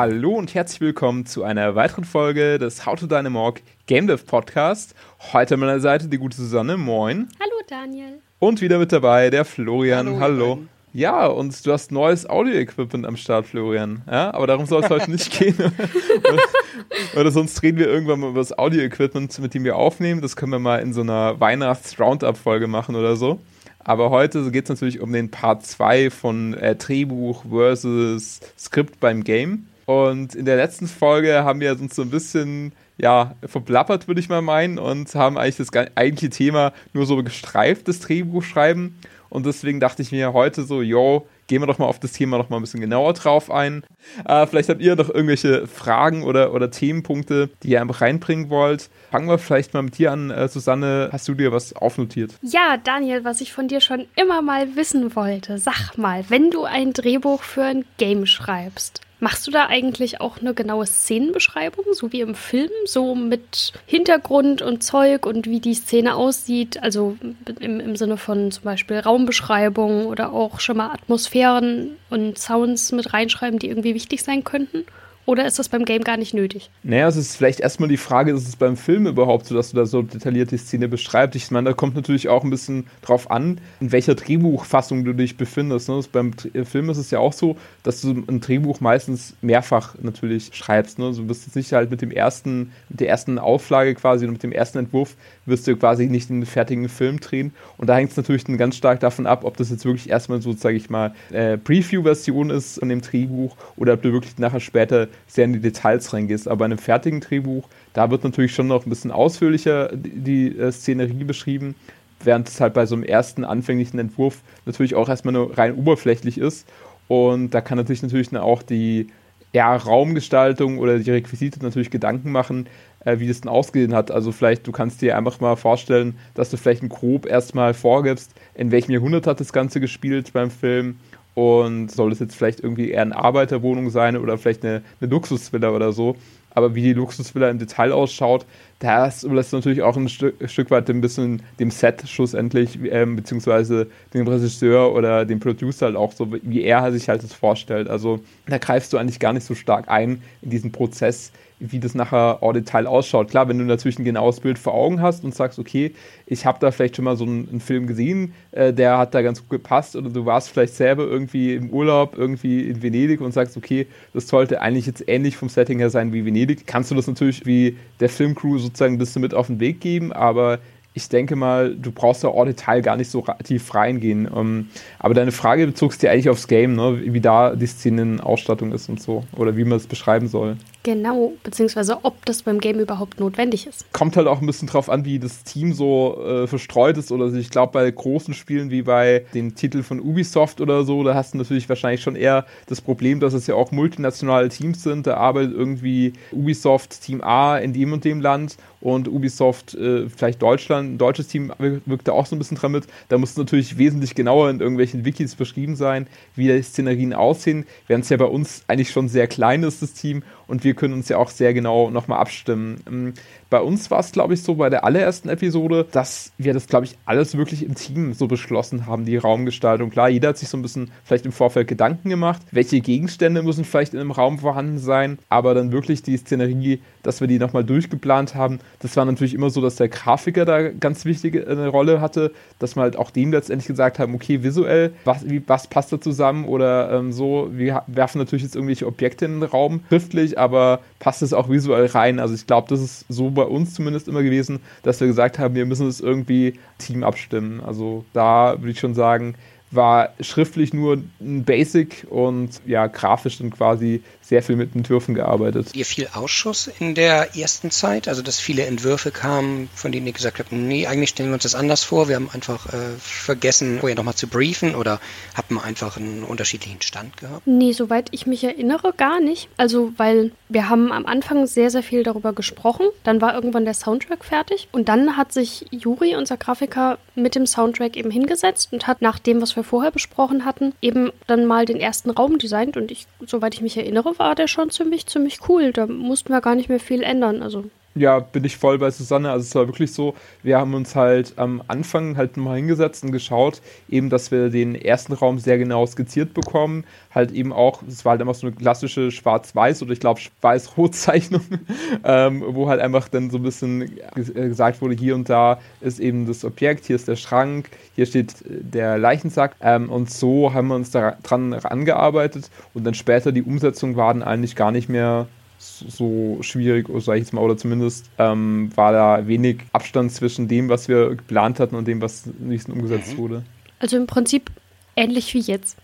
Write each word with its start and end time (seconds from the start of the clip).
Hallo 0.00 0.36
und 0.36 0.54
herzlich 0.54 0.80
willkommen 0.80 1.26
zu 1.26 1.42
einer 1.42 1.74
weiteren 1.74 2.04
Folge 2.04 2.60
des 2.60 2.86
How 2.86 2.96
to 2.96 3.08
Dynamorg 3.08 3.62
Game 3.88 4.06
Dev 4.06 4.24
Podcast. 4.24 4.94
Heute 5.32 5.54
an 5.54 5.60
meiner 5.60 5.80
Seite 5.80 6.06
die 6.06 6.18
gute 6.18 6.36
Susanne. 6.36 6.76
Moin. 6.76 7.26
Hallo 7.40 7.56
Daniel. 7.68 8.20
Und 8.38 8.60
wieder 8.60 8.78
mit 8.78 8.92
dabei 8.92 9.28
der 9.30 9.44
Florian. 9.44 10.20
Hallo. 10.20 10.20
Hallo. 10.20 10.58
Ja, 10.92 11.26
und 11.26 11.66
du 11.66 11.72
hast 11.72 11.90
neues 11.90 12.30
Audio-Equipment 12.30 13.06
am 13.06 13.16
Start, 13.16 13.46
Florian. 13.46 14.02
Ja, 14.08 14.32
aber 14.32 14.46
darum 14.46 14.66
soll 14.66 14.84
es 14.84 14.88
heute 14.88 15.10
nicht 15.10 15.36
gehen. 15.36 15.56
Oder 17.16 17.32
sonst 17.32 17.60
reden 17.64 17.78
wir 17.78 17.88
irgendwann 17.88 18.20
mal 18.20 18.30
über 18.30 18.38
das 18.38 18.56
Audio-Equipment, 18.56 19.36
mit 19.40 19.52
dem 19.52 19.64
wir 19.64 19.74
aufnehmen. 19.74 20.20
Das 20.20 20.36
können 20.36 20.52
wir 20.52 20.60
mal 20.60 20.78
in 20.78 20.92
so 20.92 21.00
einer 21.00 21.40
Weihnachts-Roundup-Folge 21.40 22.68
machen 22.68 22.94
oder 22.94 23.16
so. 23.16 23.40
Aber 23.80 24.10
heute 24.10 24.48
geht 24.52 24.66
es 24.66 24.68
natürlich 24.68 25.00
um 25.00 25.12
den 25.12 25.32
Part 25.32 25.66
2 25.66 26.10
von 26.10 26.54
äh, 26.54 26.76
Drehbuch 26.76 27.46
versus 27.50 28.38
Skript 28.56 29.00
beim 29.00 29.24
Game. 29.24 29.66
Und 29.88 30.34
in 30.34 30.44
der 30.44 30.56
letzten 30.56 30.86
Folge 30.86 31.44
haben 31.44 31.60
wir 31.60 31.72
uns 31.72 31.96
so 31.96 32.02
ein 32.02 32.10
bisschen 32.10 32.72
ja, 32.98 33.36
verblappert, 33.46 34.06
würde 34.06 34.20
ich 34.20 34.28
mal 34.28 34.42
meinen, 34.42 34.78
und 34.78 35.14
haben 35.14 35.38
eigentlich 35.38 35.56
das 35.56 35.72
eigentliche 35.94 36.28
Thema 36.28 36.74
nur 36.92 37.06
so 37.06 37.16
gestreift, 37.22 37.88
das 37.88 38.00
Drehbuchschreiben. 38.00 38.98
Und 39.30 39.46
deswegen 39.46 39.80
dachte 39.80 40.02
ich 40.02 40.12
mir 40.12 40.34
heute 40.34 40.64
so, 40.64 40.82
yo, 40.82 41.26
gehen 41.46 41.62
wir 41.62 41.66
doch 41.66 41.78
mal 41.78 41.86
auf 41.86 41.98
das 42.00 42.12
Thema 42.12 42.36
noch 42.36 42.50
mal 42.50 42.56
ein 42.56 42.60
bisschen 42.60 42.82
genauer 42.82 43.14
drauf 43.14 43.50
ein. 43.50 43.82
Äh, 44.26 44.46
vielleicht 44.46 44.68
habt 44.68 44.82
ihr 44.82 44.94
noch 44.94 45.08
irgendwelche 45.08 45.66
Fragen 45.66 46.22
oder, 46.22 46.52
oder 46.52 46.70
Themenpunkte, 46.70 47.48
die 47.62 47.70
ihr 47.70 47.80
einfach 47.80 48.02
reinbringen 48.02 48.50
wollt. 48.50 48.90
Fangen 49.10 49.28
wir 49.28 49.38
vielleicht 49.38 49.72
mal 49.72 49.82
mit 49.82 49.96
dir 49.96 50.12
an, 50.12 50.30
äh, 50.30 50.48
Susanne. 50.48 51.08
Hast 51.12 51.28
du 51.28 51.34
dir 51.34 51.50
was 51.50 51.74
aufnotiert? 51.74 52.34
Ja, 52.42 52.76
Daniel, 52.76 53.24
was 53.24 53.40
ich 53.40 53.54
von 53.54 53.68
dir 53.68 53.80
schon 53.80 54.04
immer 54.16 54.42
mal 54.42 54.76
wissen 54.76 55.16
wollte. 55.16 55.56
Sag 55.56 55.96
mal, 55.96 56.26
wenn 56.28 56.50
du 56.50 56.64
ein 56.64 56.92
Drehbuch 56.92 57.42
für 57.42 57.64
ein 57.64 57.86
Game 57.96 58.26
schreibst, 58.26 59.00
Machst 59.20 59.46
du 59.46 59.50
da 59.50 59.66
eigentlich 59.66 60.20
auch 60.20 60.38
eine 60.38 60.54
genaue 60.54 60.86
Szenenbeschreibung, 60.86 61.86
so 61.92 62.12
wie 62.12 62.20
im 62.20 62.36
Film, 62.36 62.70
so 62.84 63.16
mit 63.16 63.72
Hintergrund 63.86 64.62
und 64.62 64.82
Zeug 64.82 65.26
und 65.26 65.46
wie 65.46 65.58
die 65.58 65.74
Szene 65.74 66.14
aussieht? 66.14 66.80
Also 66.82 67.16
im, 67.58 67.80
im 67.80 67.96
Sinne 67.96 68.16
von 68.16 68.52
zum 68.52 68.62
Beispiel 68.62 68.98
Raumbeschreibung 68.98 70.06
oder 70.06 70.32
auch 70.32 70.60
schon 70.60 70.76
mal 70.76 70.92
Atmosphären 70.92 71.96
und 72.10 72.38
Sounds 72.38 72.92
mit 72.92 73.12
reinschreiben, 73.12 73.58
die 73.58 73.68
irgendwie 73.68 73.94
wichtig 73.94 74.22
sein 74.22 74.44
könnten? 74.44 74.84
Oder 75.28 75.44
ist 75.44 75.58
das 75.58 75.68
beim 75.68 75.84
Game 75.84 76.04
gar 76.04 76.16
nicht 76.16 76.32
nötig? 76.32 76.70
Naja, 76.82 77.06
es 77.06 77.16
ist 77.16 77.36
vielleicht 77.36 77.60
erstmal 77.60 77.90
die 77.90 77.98
Frage, 77.98 78.32
ist 78.32 78.48
es 78.48 78.56
beim 78.56 78.78
Film 78.78 79.06
überhaupt 79.06 79.44
so, 79.44 79.54
dass 79.54 79.72
du 79.72 79.76
da 79.76 79.84
so 79.84 80.00
detailliert 80.00 80.52
die 80.52 80.56
Szene 80.56 80.88
beschreibst? 80.88 81.36
Ich 81.36 81.50
meine, 81.50 81.68
da 81.68 81.74
kommt 81.74 81.94
natürlich 81.96 82.30
auch 82.30 82.44
ein 82.44 82.48
bisschen 82.48 82.86
drauf 83.02 83.30
an, 83.30 83.60
in 83.78 83.92
welcher 83.92 84.14
Drehbuchfassung 84.14 85.04
du 85.04 85.12
dich 85.12 85.36
befindest. 85.36 85.90
Ne? 85.90 86.00
Beim 86.10 86.30
äh, 86.54 86.64
Film 86.64 86.88
ist 86.88 86.96
es 86.96 87.10
ja 87.10 87.18
auch 87.18 87.34
so, 87.34 87.58
dass 87.82 88.00
du 88.00 88.24
ein 88.26 88.40
Drehbuch 88.40 88.80
meistens 88.80 89.34
mehrfach 89.42 89.96
natürlich 90.00 90.48
schreibst. 90.54 90.98
Ne? 90.98 91.12
Du 91.12 91.26
bist 91.26 91.44
jetzt 91.44 91.56
nicht 91.56 91.70
halt 91.74 91.90
mit 91.90 92.00
dem 92.00 92.10
ersten, 92.10 92.72
mit 92.88 93.00
der 93.00 93.10
ersten 93.10 93.38
Auflage 93.38 93.94
quasi 93.96 94.24
und 94.24 94.32
mit 94.32 94.42
dem 94.42 94.52
ersten 94.52 94.78
Entwurf 94.78 95.14
wirst 95.44 95.66
du 95.66 95.76
quasi 95.76 96.06
nicht 96.06 96.30
einen 96.30 96.46
fertigen 96.46 96.88
Film 96.88 97.20
drehen. 97.20 97.52
Und 97.76 97.88
da 97.88 97.96
hängt 97.96 98.12
es 98.12 98.16
natürlich 98.16 98.44
dann 98.44 98.56
ganz 98.56 98.76
stark 98.76 99.00
davon 99.00 99.26
ab, 99.26 99.44
ob 99.44 99.58
das 99.58 99.68
jetzt 99.68 99.84
wirklich 99.84 100.08
erstmal 100.08 100.40
so, 100.40 100.54
sage 100.54 100.78
ich 100.78 100.88
mal, 100.88 101.14
äh, 101.32 101.58
Preview-Version 101.58 102.48
ist 102.48 102.82
an 102.82 102.88
dem 102.88 103.02
Drehbuch 103.02 103.54
oder 103.76 103.92
ob 103.92 104.00
du 104.00 104.10
wirklich 104.14 104.38
nachher 104.38 104.60
später 104.60 105.08
sehr 105.26 105.44
in 105.44 105.52
die 105.52 105.60
Details 105.60 106.12
reingehst. 106.12 106.48
Aber 106.48 106.64
in 106.64 106.72
einem 106.72 106.78
fertigen 106.78 107.20
Drehbuch, 107.20 107.68
da 107.92 108.10
wird 108.10 108.24
natürlich 108.24 108.54
schon 108.54 108.68
noch 108.68 108.86
ein 108.86 108.90
bisschen 108.90 109.10
ausführlicher 109.10 109.90
die, 109.94 110.10
die 110.10 110.58
äh, 110.58 110.72
Szenerie 110.72 111.24
beschrieben, 111.24 111.74
während 112.22 112.48
es 112.48 112.60
halt 112.60 112.74
bei 112.74 112.86
so 112.86 112.94
einem 112.94 113.04
ersten 113.04 113.44
anfänglichen 113.44 113.98
Entwurf 113.98 114.42
natürlich 114.66 114.94
auch 114.94 115.08
erstmal 115.08 115.34
nur 115.34 115.56
rein 115.56 115.74
oberflächlich 115.74 116.38
ist. 116.38 116.68
Und 117.08 117.50
da 117.50 117.60
kann 117.60 117.78
natürlich 117.78 118.02
natürlich 118.02 118.36
auch 118.36 118.62
die 118.62 119.08
ja, 119.52 119.74
Raumgestaltung 119.74 120.78
oder 120.78 120.98
die 120.98 121.10
Requisite 121.10 121.62
natürlich 121.62 121.90
Gedanken 121.90 122.30
machen, 122.30 122.66
äh, 123.04 123.18
wie 123.18 123.28
das 123.28 123.40
denn 123.40 123.50
ausgesehen 123.50 123.94
hat. 123.94 124.10
Also 124.10 124.32
vielleicht, 124.32 124.66
du 124.66 124.72
kannst 124.72 125.00
dir 125.00 125.16
einfach 125.16 125.40
mal 125.40 125.56
vorstellen, 125.56 126.18
dass 126.34 126.50
du 126.50 126.56
vielleicht 126.56 126.86
grob 126.88 127.26
erstmal 127.26 127.74
vorgibst, 127.74 128.32
in 128.54 128.70
welchem 128.70 128.92
Jahrhundert 128.92 129.26
hat 129.26 129.40
das 129.40 129.52
Ganze 129.52 129.80
gespielt 129.80 130.32
beim 130.32 130.50
Film 130.50 130.98
und 131.38 131.88
soll 131.92 132.10
es 132.10 132.18
jetzt 132.18 132.34
vielleicht 132.34 132.58
irgendwie 132.58 132.90
eher 132.90 133.02
eine 133.02 133.14
Arbeiterwohnung 133.14 133.90
sein 133.90 134.16
oder 134.16 134.38
vielleicht 134.38 134.64
eine, 134.64 134.82
eine 135.00 135.08
Luxusvilla 135.08 135.70
oder 135.70 135.92
so. 135.92 136.16
Aber 136.50 136.74
wie 136.74 136.82
die 136.82 136.94
Luxusvilla 136.94 137.48
im 137.48 137.60
Detail 137.60 137.92
ausschaut, 137.92 138.44
das 138.80 139.22
überlässt 139.22 139.52
natürlich 139.52 139.82
auch 139.82 139.96
ein 139.96 140.08
Stück, 140.08 140.34
Stück 140.50 140.72
weit 140.72 140.90
ein 140.90 141.00
bisschen 141.00 141.42
dem 141.60 141.70
Set 141.70 142.08
schlussendlich, 142.08 142.80
ähm, 142.90 143.14
beziehungsweise 143.14 143.86
dem 144.14 144.26
Regisseur 144.26 144.92
oder 144.92 145.24
dem 145.24 145.38
Producer 145.38 145.86
halt 145.86 145.94
auch 145.94 146.10
so, 146.10 146.26
wie 146.42 146.62
er 146.62 146.90
sich 146.90 147.08
halt 147.08 147.22
das 147.22 147.34
vorstellt. 147.34 147.86
Also 147.86 148.18
da 148.48 148.58
greifst 148.58 148.92
du 148.92 148.98
eigentlich 148.98 149.20
gar 149.20 149.32
nicht 149.32 149.46
so 149.46 149.54
stark 149.54 149.88
ein 149.88 150.20
in 150.42 150.50
diesen 150.50 150.72
Prozess, 150.72 151.30
wie 151.60 151.78
das 151.78 151.94
nachher 151.94 152.42
au 152.42 152.52
Detail 152.52 152.86
ausschaut. 152.86 153.30
Klar, 153.30 153.48
wenn 153.48 153.58
du 153.58 153.64
natürlich 153.64 153.98
ein 153.98 154.04
genaues 154.04 154.40
Bild 154.40 154.58
vor 154.58 154.74
Augen 154.74 155.02
hast 155.02 155.24
und 155.24 155.34
sagst, 155.34 155.58
okay, 155.58 155.92
ich 156.26 156.46
habe 156.46 156.58
da 156.60 156.70
vielleicht 156.70 156.96
schon 156.96 157.04
mal 157.04 157.16
so 157.16 157.24
einen, 157.24 157.48
einen 157.48 157.60
Film 157.60 157.86
gesehen, 157.86 158.32
äh, 158.52 158.72
der 158.72 158.98
hat 158.98 159.14
da 159.14 159.22
ganz 159.22 159.40
gut 159.40 159.50
gepasst 159.50 159.96
oder 159.96 160.10
du 160.10 160.24
warst 160.26 160.50
vielleicht 160.50 160.74
selber 160.74 161.04
irgendwie 161.04 161.54
im 161.54 161.70
Urlaub 161.70 162.16
irgendwie 162.16 162.68
in 162.68 162.82
Venedig 162.82 163.20
und 163.20 163.32
sagst, 163.32 163.56
okay, 163.56 163.86
das 164.14 164.28
sollte 164.28 164.60
eigentlich 164.60 164.86
jetzt 164.86 165.04
ähnlich 165.08 165.36
vom 165.36 165.48
Setting 165.48 165.78
her 165.78 165.90
sein 165.90 166.12
wie 166.12 166.24
Venedig, 166.24 166.66
kannst 166.66 166.90
du 166.90 166.94
das 166.94 167.06
natürlich 167.06 167.46
wie 167.46 167.76
der 168.00 168.08
Filmcrew 168.08 168.58
sozusagen 168.58 168.94
ein 168.94 168.98
bisschen 168.98 169.22
mit 169.22 169.34
auf 169.34 169.48
den 169.48 169.60
Weg 169.60 169.80
geben, 169.80 170.12
aber 170.12 170.58
ich 170.94 171.08
denke 171.08 171.36
mal, 171.36 171.74
du 171.74 171.92
brauchst 171.92 172.24
da 172.24 172.28
au 172.28 172.44
Detail 172.44 172.82
gar 172.82 172.96
nicht 172.96 173.10
so 173.10 173.24
tief 173.44 173.74
reingehen. 173.74 174.28
Ähm, 174.34 174.68
aber 174.98 175.14
deine 175.14 175.32
Frage 175.32 175.66
bezog 175.66 175.92
sich 175.92 176.08
eigentlich 176.10 176.28
aufs 176.28 176.48
Game, 176.48 176.74
ne? 176.74 177.00
wie 177.04 177.20
da 177.20 177.54
die 177.54 177.66
Szenenausstattung 177.66 178.72
ist 178.72 178.88
und 178.88 179.00
so. 179.00 179.24
Oder 179.36 179.56
wie 179.56 179.64
man 179.64 179.76
es 179.76 179.86
beschreiben 179.86 180.26
soll. 180.26 180.56
Genau, 180.84 181.32
beziehungsweise 181.42 182.04
ob 182.04 182.24
das 182.24 182.42
beim 182.42 182.60
Game 182.60 182.78
überhaupt 182.78 183.18
notwendig 183.20 183.66
ist. 183.66 183.84
Kommt 183.92 184.16
halt 184.16 184.26
auch 184.26 184.40
ein 184.40 184.46
bisschen 184.46 184.68
drauf 184.68 184.88
an, 184.88 185.04
wie 185.04 185.18
das 185.18 185.42
Team 185.42 185.72
so 185.72 186.22
äh, 186.24 186.46
verstreut 186.46 186.96
ist. 186.96 187.10
Oder 187.10 187.32
ich 187.34 187.50
glaube, 187.50 187.72
bei 187.72 187.90
großen 187.90 188.32
Spielen 188.32 188.70
wie 188.70 188.82
bei 188.82 189.26
dem 189.34 189.54
Titel 189.54 189.82
von 189.82 190.00
Ubisoft 190.00 190.60
oder 190.60 190.84
so, 190.84 191.02
da 191.02 191.14
hast 191.14 191.34
du 191.34 191.38
natürlich 191.38 191.68
wahrscheinlich 191.68 192.02
schon 192.02 192.16
eher 192.16 192.46
das 192.66 192.80
Problem, 192.80 193.18
dass 193.20 193.34
es 193.34 193.46
ja 193.46 193.54
auch 193.56 193.72
multinationale 193.72 194.48
Teams 194.48 194.82
sind. 194.82 195.06
Da 195.06 195.16
arbeitet 195.16 195.54
irgendwie 195.54 196.12
Ubisoft 196.32 197.02
Team 197.02 197.22
A 197.22 197.58
in 197.58 197.72
dem 197.72 197.92
und 197.92 198.04
dem 198.04 198.20
Land 198.20 198.56
und 198.80 199.08
Ubisoft 199.08 199.74
äh, 199.74 200.08
vielleicht 200.08 200.40
Deutschland, 200.40 200.94
ein 200.94 200.98
deutsches 200.98 201.26
Team 201.26 201.52
wirkt 201.58 202.06
da 202.06 202.12
auch 202.12 202.26
so 202.26 202.36
ein 202.36 202.38
bisschen 202.38 202.56
dran 202.56 202.72
mit. 202.72 202.86
Da 203.08 203.18
muss 203.18 203.30
es 203.30 203.36
natürlich 203.36 203.76
wesentlich 203.78 204.14
genauer 204.14 204.50
in 204.50 204.60
irgendwelchen 204.60 205.04
Wikis 205.04 205.34
beschrieben 205.34 205.74
sein, 205.74 206.06
wie 206.36 206.46
die 206.46 206.62
Szenerien 206.62 207.12
aussehen, 207.12 207.66
während 207.88 208.04
es 208.04 208.10
ja 208.10 208.16
bei 208.16 208.26
uns 208.26 208.62
eigentlich 208.68 208.90
schon 208.90 209.08
sehr 209.08 209.26
klein 209.26 209.64
ist, 209.64 209.82
das 209.82 209.94
Team, 209.94 210.22
und 210.46 210.64
wir 210.64 210.74
können 210.78 210.94
uns 210.94 211.08
ja 211.10 211.18
auch 211.18 211.28
sehr 211.28 211.52
genau 211.52 211.90
nochmal 211.90 212.20
abstimmen. 212.20 213.14
Bei 213.50 213.60
uns 213.60 213.90
war 213.90 214.00
es, 214.00 214.12
glaube 214.12 214.34
ich, 214.34 214.42
so 214.42 214.56
bei 214.56 214.68
der 214.68 214.84
allerersten 214.84 215.30
Episode, 215.30 215.86
dass 215.90 216.32
wir 216.36 216.52
das, 216.52 216.66
glaube 216.66 216.84
ich, 216.84 216.98
alles 217.06 217.36
wirklich 217.36 217.64
im 217.64 217.74
Team 217.74 218.12
so 218.12 218.26
beschlossen 218.26 218.86
haben, 218.86 219.06
die 219.06 219.16
Raumgestaltung. 219.16 219.88
Klar, 219.88 220.10
jeder 220.10 220.30
hat 220.30 220.38
sich 220.38 220.50
so 220.50 220.58
ein 220.58 220.62
bisschen 220.62 220.90
vielleicht 221.04 221.24
im 221.24 221.32
Vorfeld 221.32 221.66
Gedanken 221.66 222.10
gemacht, 222.10 222.42
welche 222.52 222.80
Gegenstände 222.80 223.42
müssen 223.42 223.64
vielleicht 223.64 223.94
in 223.94 224.00
einem 224.00 224.10
Raum 224.10 224.38
vorhanden 224.38 224.78
sein, 224.78 225.18
aber 225.30 225.54
dann 225.54 225.72
wirklich 225.72 226.02
die 226.02 226.18
Szenerie, 226.18 226.80
dass 227.02 227.22
wir 227.22 227.28
die 227.28 227.38
nochmal 227.38 227.64
durchgeplant 227.64 228.34
haben, 228.34 228.60
das 228.80 228.96
war 228.96 229.06
natürlich 229.06 229.32
immer 229.32 229.48
so, 229.48 229.62
dass 229.62 229.76
der 229.76 229.88
Grafiker 229.88 230.44
da 230.44 230.68
ganz 230.68 231.06
wichtige 231.06 231.46
äh, 231.46 231.52
eine 231.52 231.68
Rolle 231.68 232.02
hatte, 232.02 232.32
dass 232.58 232.76
wir 232.76 232.82
halt 232.82 232.96
auch 232.96 233.10
dem 233.10 233.32
letztendlich 233.32 233.66
gesagt 233.66 233.98
haben, 233.98 234.14
okay, 234.14 234.42
visuell, 234.42 234.92
was, 235.04 235.28
wie, 235.28 235.42
was 235.46 235.68
passt 235.68 235.90
da 235.92 236.00
zusammen 236.00 236.44
oder 236.44 236.92
ähm, 236.92 237.12
so, 237.12 237.48
wir 237.52 237.82
werfen 237.86 238.18
natürlich 238.18 238.42
jetzt 238.42 238.56
irgendwelche 238.56 238.86
Objekte 238.86 239.24
in 239.24 239.40
den 239.40 239.48
Raum, 239.48 239.80
schriftlich, 239.88 240.38
aber 240.38 240.80
passt 240.98 241.22
es 241.22 241.32
auch 241.32 241.48
visuell 241.48 241.86
rein. 241.86 242.18
Also 242.18 242.34
ich 242.34 242.46
glaube, 242.46 242.68
das 242.68 242.80
ist 242.80 243.06
so 243.08 243.30
bei 243.38 243.44
uns 243.44 243.74
zumindest 243.74 244.08
immer 244.08 244.22
gewesen, 244.22 244.60
dass 244.82 245.00
wir 245.00 245.06
gesagt 245.06 245.38
haben, 245.38 245.54
wir 245.54 245.64
müssen 245.64 245.86
es 245.86 246.00
irgendwie 246.00 246.54
Team 246.78 247.04
abstimmen. 247.04 247.60
Also 247.60 248.04
da 248.12 248.56
würde 248.58 248.70
ich 248.70 248.80
schon 248.80 248.94
sagen, 248.94 249.34
war 249.70 250.10
schriftlich 250.20 250.72
nur 250.72 251.02
ein 251.20 251.44
Basic 251.44 252.06
und 252.10 252.50
ja, 252.66 252.86
grafisch 252.86 253.38
dann 253.38 253.50
quasi 253.50 254.02
sehr 254.22 254.42
viel 254.42 254.56
mit 254.56 254.74
Entwürfen 254.74 255.14
gearbeitet. 255.14 255.74
Ihr 255.74 255.86
viel 255.86 256.08
Ausschuss 256.12 256.70
in 256.78 256.94
der 256.94 257.34
ersten 257.36 257.70
Zeit? 257.70 258.08
Also, 258.08 258.22
dass 258.22 258.38
viele 258.38 258.66
Entwürfe 258.66 259.10
kamen, 259.10 259.70
von 259.74 259.90
denen 259.90 260.06
ihr 260.06 260.12
gesagt 260.12 260.38
habt, 260.38 260.52
nee, 260.52 260.86
eigentlich 260.86 261.10
stellen 261.10 261.30
wir 261.30 261.34
uns 261.34 261.44
das 261.44 261.54
anders 261.54 261.82
vor. 261.82 262.08
Wir 262.08 262.16
haben 262.16 262.28
einfach 262.32 262.66
äh, 262.66 262.96
vergessen, 262.98 263.78
vorher 263.80 263.96
nochmal 263.96 264.14
zu 264.14 264.26
briefen 264.26 264.74
oder 264.74 265.00
habt 265.34 265.50
man 265.50 265.64
einfach 265.64 265.96
einen 265.96 266.24
unterschiedlichen 266.24 266.82
Stand 266.82 267.16
gehabt? 267.16 267.46
Nee, 267.46 267.72
soweit 267.72 268.08
ich 268.10 268.26
mich 268.26 268.44
erinnere, 268.44 268.92
gar 268.96 269.20
nicht. 269.20 269.48
Also, 269.56 269.92
weil 269.96 270.32
wir 270.48 270.68
haben 270.68 270.92
am 270.92 271.06
Anfang 271.06 271.46
sehr, 271.46 271.70
sehr 271.70 271.82
viel 271.82 272.02
darüber 272.02 272.32
gesprochen. 272.32 272.86
Dann 273.04 273.20
war 273.22 273.34
irgendwann 273.34 273.64
der 273.64 273.74
Soundtrack 273.74 274.24
fertig 274.24 274.68
und 274.72 274.88
dann 274.88 275.16
hat 275.16 275.32
sich 275.32 275.66
Juri, 275.70 276.16
unser 276.16 276.36
Grafiker, 276.36 276.98
mit 277.14 277.34
dem 277.34 277.46
Soundtrack 277.46 277.96
eben 277.96 278.10
hingesetzt 278.10 278.72
und 278.72 278.86
hat 278.86 279.02
nach 279.02 279.18
dem, 279.18 279.40
was 279.40 279.56
wir 279.56 279.57
vorher 279.64 279.90
besprochen 279.90 280.44
hatten, 280.44 280.74
eben 280.80 281.10
dann 281.26 281.46
mal 281.46 281.64
den 281.64 281.80
ersten 281.80 282.10
Raum 282.10 282.38
designt 282.38 282.76
und 282.76 282.90
ich, 282.90 283.06
soweit 283.26 283.54
ich 283.54 283.60
mich 283.60 283.76
erinnere, 283.76 284.18
war 284.18 284.34
der 284.34 284.48
schon 284.48 284.70
ziemlich, 284.70 285.06
ziemlich 285.06 285.48
cool. 285.48 285.72
Da 285.72 285.86
mussten 285.86 286.32
wir 286.32 286.40
gar 286.40 286.54
nicht 286.54 286.68
mehr 286.68 286.80
viel 286.80 287.02
ändern. 287.02 287.42
Also 287.42 287.64
Ja, 287.98 288.20
bin 288.20 288.44
ich 288.44 288.56
voll 288.56 288.78
bei 288.78 288.92
Susanne. 288.92 289.28
Also 289.30 289.44
es 289.44 289.54
war 289.56 289.66
wirklich 289.66 289.92
so, 289.92 290.14
wir 290.44 290.56
haben 290.58 290.74
uns 290.74 290.94
halt 290.94 291.32
am 291.36 291.60
Anfang 291.66 292.16
halt 292.16 292.36
mal 292.36 292.56
hingesetzt 292.56 293.02
und 293.02 293.10
geschaut, 293.10 293.60
eben, 293.88 294.08
dass 294.08 294.30
wir 294.30 294.50
den 294.50 294.76
ersten 294.76 295.14
Raum 295.14 295.40
sehr 295.40 295.58
genau 295.58 295.84
skizziert 295.84 296.32
bekommen. 296.32 296.84
Halt 297.12 297.32
eben 297.32 297.52
auch, 297.52 297.82
es 297.82 298.04
war 298.04 298.12
halt 298.12 298.20
einfach 298.20 298.36
so 298.36 298.46
eine 298.46 298.54
klassische 298.54 299.10
Schwarz-Weiß 299.10 299.82
oder 299.82 299.92
ich 299.92 299.98
glaube 299.98 300.20
Weiß-Rot-Zeichnung, 300.40 301.42
ähm, 302.04 302.44
wo 302.46 302.68
halt 302.68 302.80
einfach 302.80 303.08
dann 303.08 303.30
so 303.30 303.38
ein 303.38 303.42
bisschen 303.42 303.98
äh, 304.14 304.22
gesagt 304.48 304.80
wurde, 304.80 304.94
hier 304.94 305.16
und 305.16 305.28
da 305.28 305.58
ist 305.80 305.98
eben 305.98 306.26
das 306.26 306.44
Objekt, 306.44 306.84
hier 306.84 306.94
ist 306.94 307.08
der 307.08 307.16
Schrank, 307.16 307.68
hier 307.96 308.06
steht 308.06 308.34
der 308.46 308.96
Leichensack. 308.96 309.56
Ähm, 309.60 309.90
und 309.90 310.08
so 310.08 310.54
haben 310.54 310.68
wir 310.68 310.76
uns 310.76 310.92
daran 310.92 311.52
angearbeitet 311.52 312.48
und 312.74 312.84
dann 312.84 312.94
später 312.94 313.32
die 313.32 313.42
Umsetzung 313.42 313.96
war 313.96 314.14
dann 314.14 314.22
eigentlich 314.22 314.54
gar 314.54 314.70
nicht 314.70 314.88
mehr 314.88 315.26
so 315.58 316.38
schwierig, 316.40 316.86
sag 316.98 317.14
ich 317.14 317.22
jetzt 317.22 317.32
mal, 317.32 317.40
oder 317.40 317.56
zumindest 317.56 318.06
ähm, 318.18 318.70
war 318.76 318.92
da 318.92 319.26
wenig 319.26 319.58
Abstand 319.72 320.12
zwischen 320.12 320.48
dem, 320.48 320.68
was 320.68 320.88
wir 320.88 321.10
geplant 321.16 321.60
hatten 321.60 321.74
und 321.74 321.86
dem, 321.86 322.00
was 322.00 322.26
nächsten 322.38 322.72
umgesetzt 322.72 323.14
mhm. 323.14 323.18
wurde. 323.18 323.42
Also 323.80 323.96
im 323.96 324.06
Prinzip 324.06 324.50
ähnlich 324.96 325.32
wie 325.34 325.40
jetzt. 325.40 325.76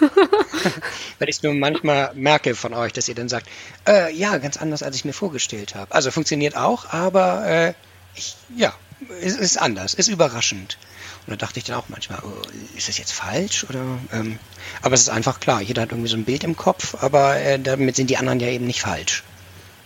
Weil 1.18 1.28
ich 1.28 1.36
es 1.36 1.42
nur 1.42 1.54
manchmal 1.54 2.12
merke 2.14 2.54
von 2.54 2.74
euch, 2.74 2.92
dass 2.92 3.08
ihr 3.08 3.14
dann 3.14 3.28
sagt, 3.28 3.48
äh, 3.86 4.14
ja, 4.14 4.38
ganz 4.38 4.56
anders, 4.56 4.82
als 4.82 4.96
ich 4.96 5.04
mir 5.04 5.12
vorgestellt 5.12 5.74
habe. 5.74 5.92
Also 5.94 6.10
funktioniert 6.10 6.56
auch, 6.56 6.92
aber 6.92 7.46
äh, 7.46 7.74
ich, 8.14 8.36
ja, 8.56 8.72
es 9.20 9.36
ist 9.36 9.60
anders, 9.60 9.94
ist 9.94 10.08
überraschend. 10.08 10.78
Und 11.30 11.40
da 11.40 11.46
dachte 11.46 11.60
ich 11.60 11.64
dann 11.64 11.76
auch 11.76 11.88
manchmal, 11.88 12.18
oh, 12.24 12.42
ist 12.76 12.88
das 12.88 12.98
jetzt 12.98 13.12
falsch? 13.12 13.64
Oder, 13.68 13.84
ähm, 14.12 14.40
aber 14.82 14.94
es 14.94 15.02
ist 15.02 15.10
einfach 15.10 15.38
klar, 15.38 15.62
jeder 15.62 15.82
hat 15.82 15.92
irgendwie 15.92 16.08
so 16.08 16.16
ein 16.16 16.24
Bild 16.24 16.42
im 16.42 16.56
Kopf, 16.56 16.96
aber 17.00 17.36
äh, 17.36 17.60
damit 17.60 17.94
sind 17.94 18.10
die 18.10 18.16
anderen 18.16 18.40
ja 18.40 18.48
eben 18.48 18.66
nicht 18.66 18.80
falsch, 18.80 19.22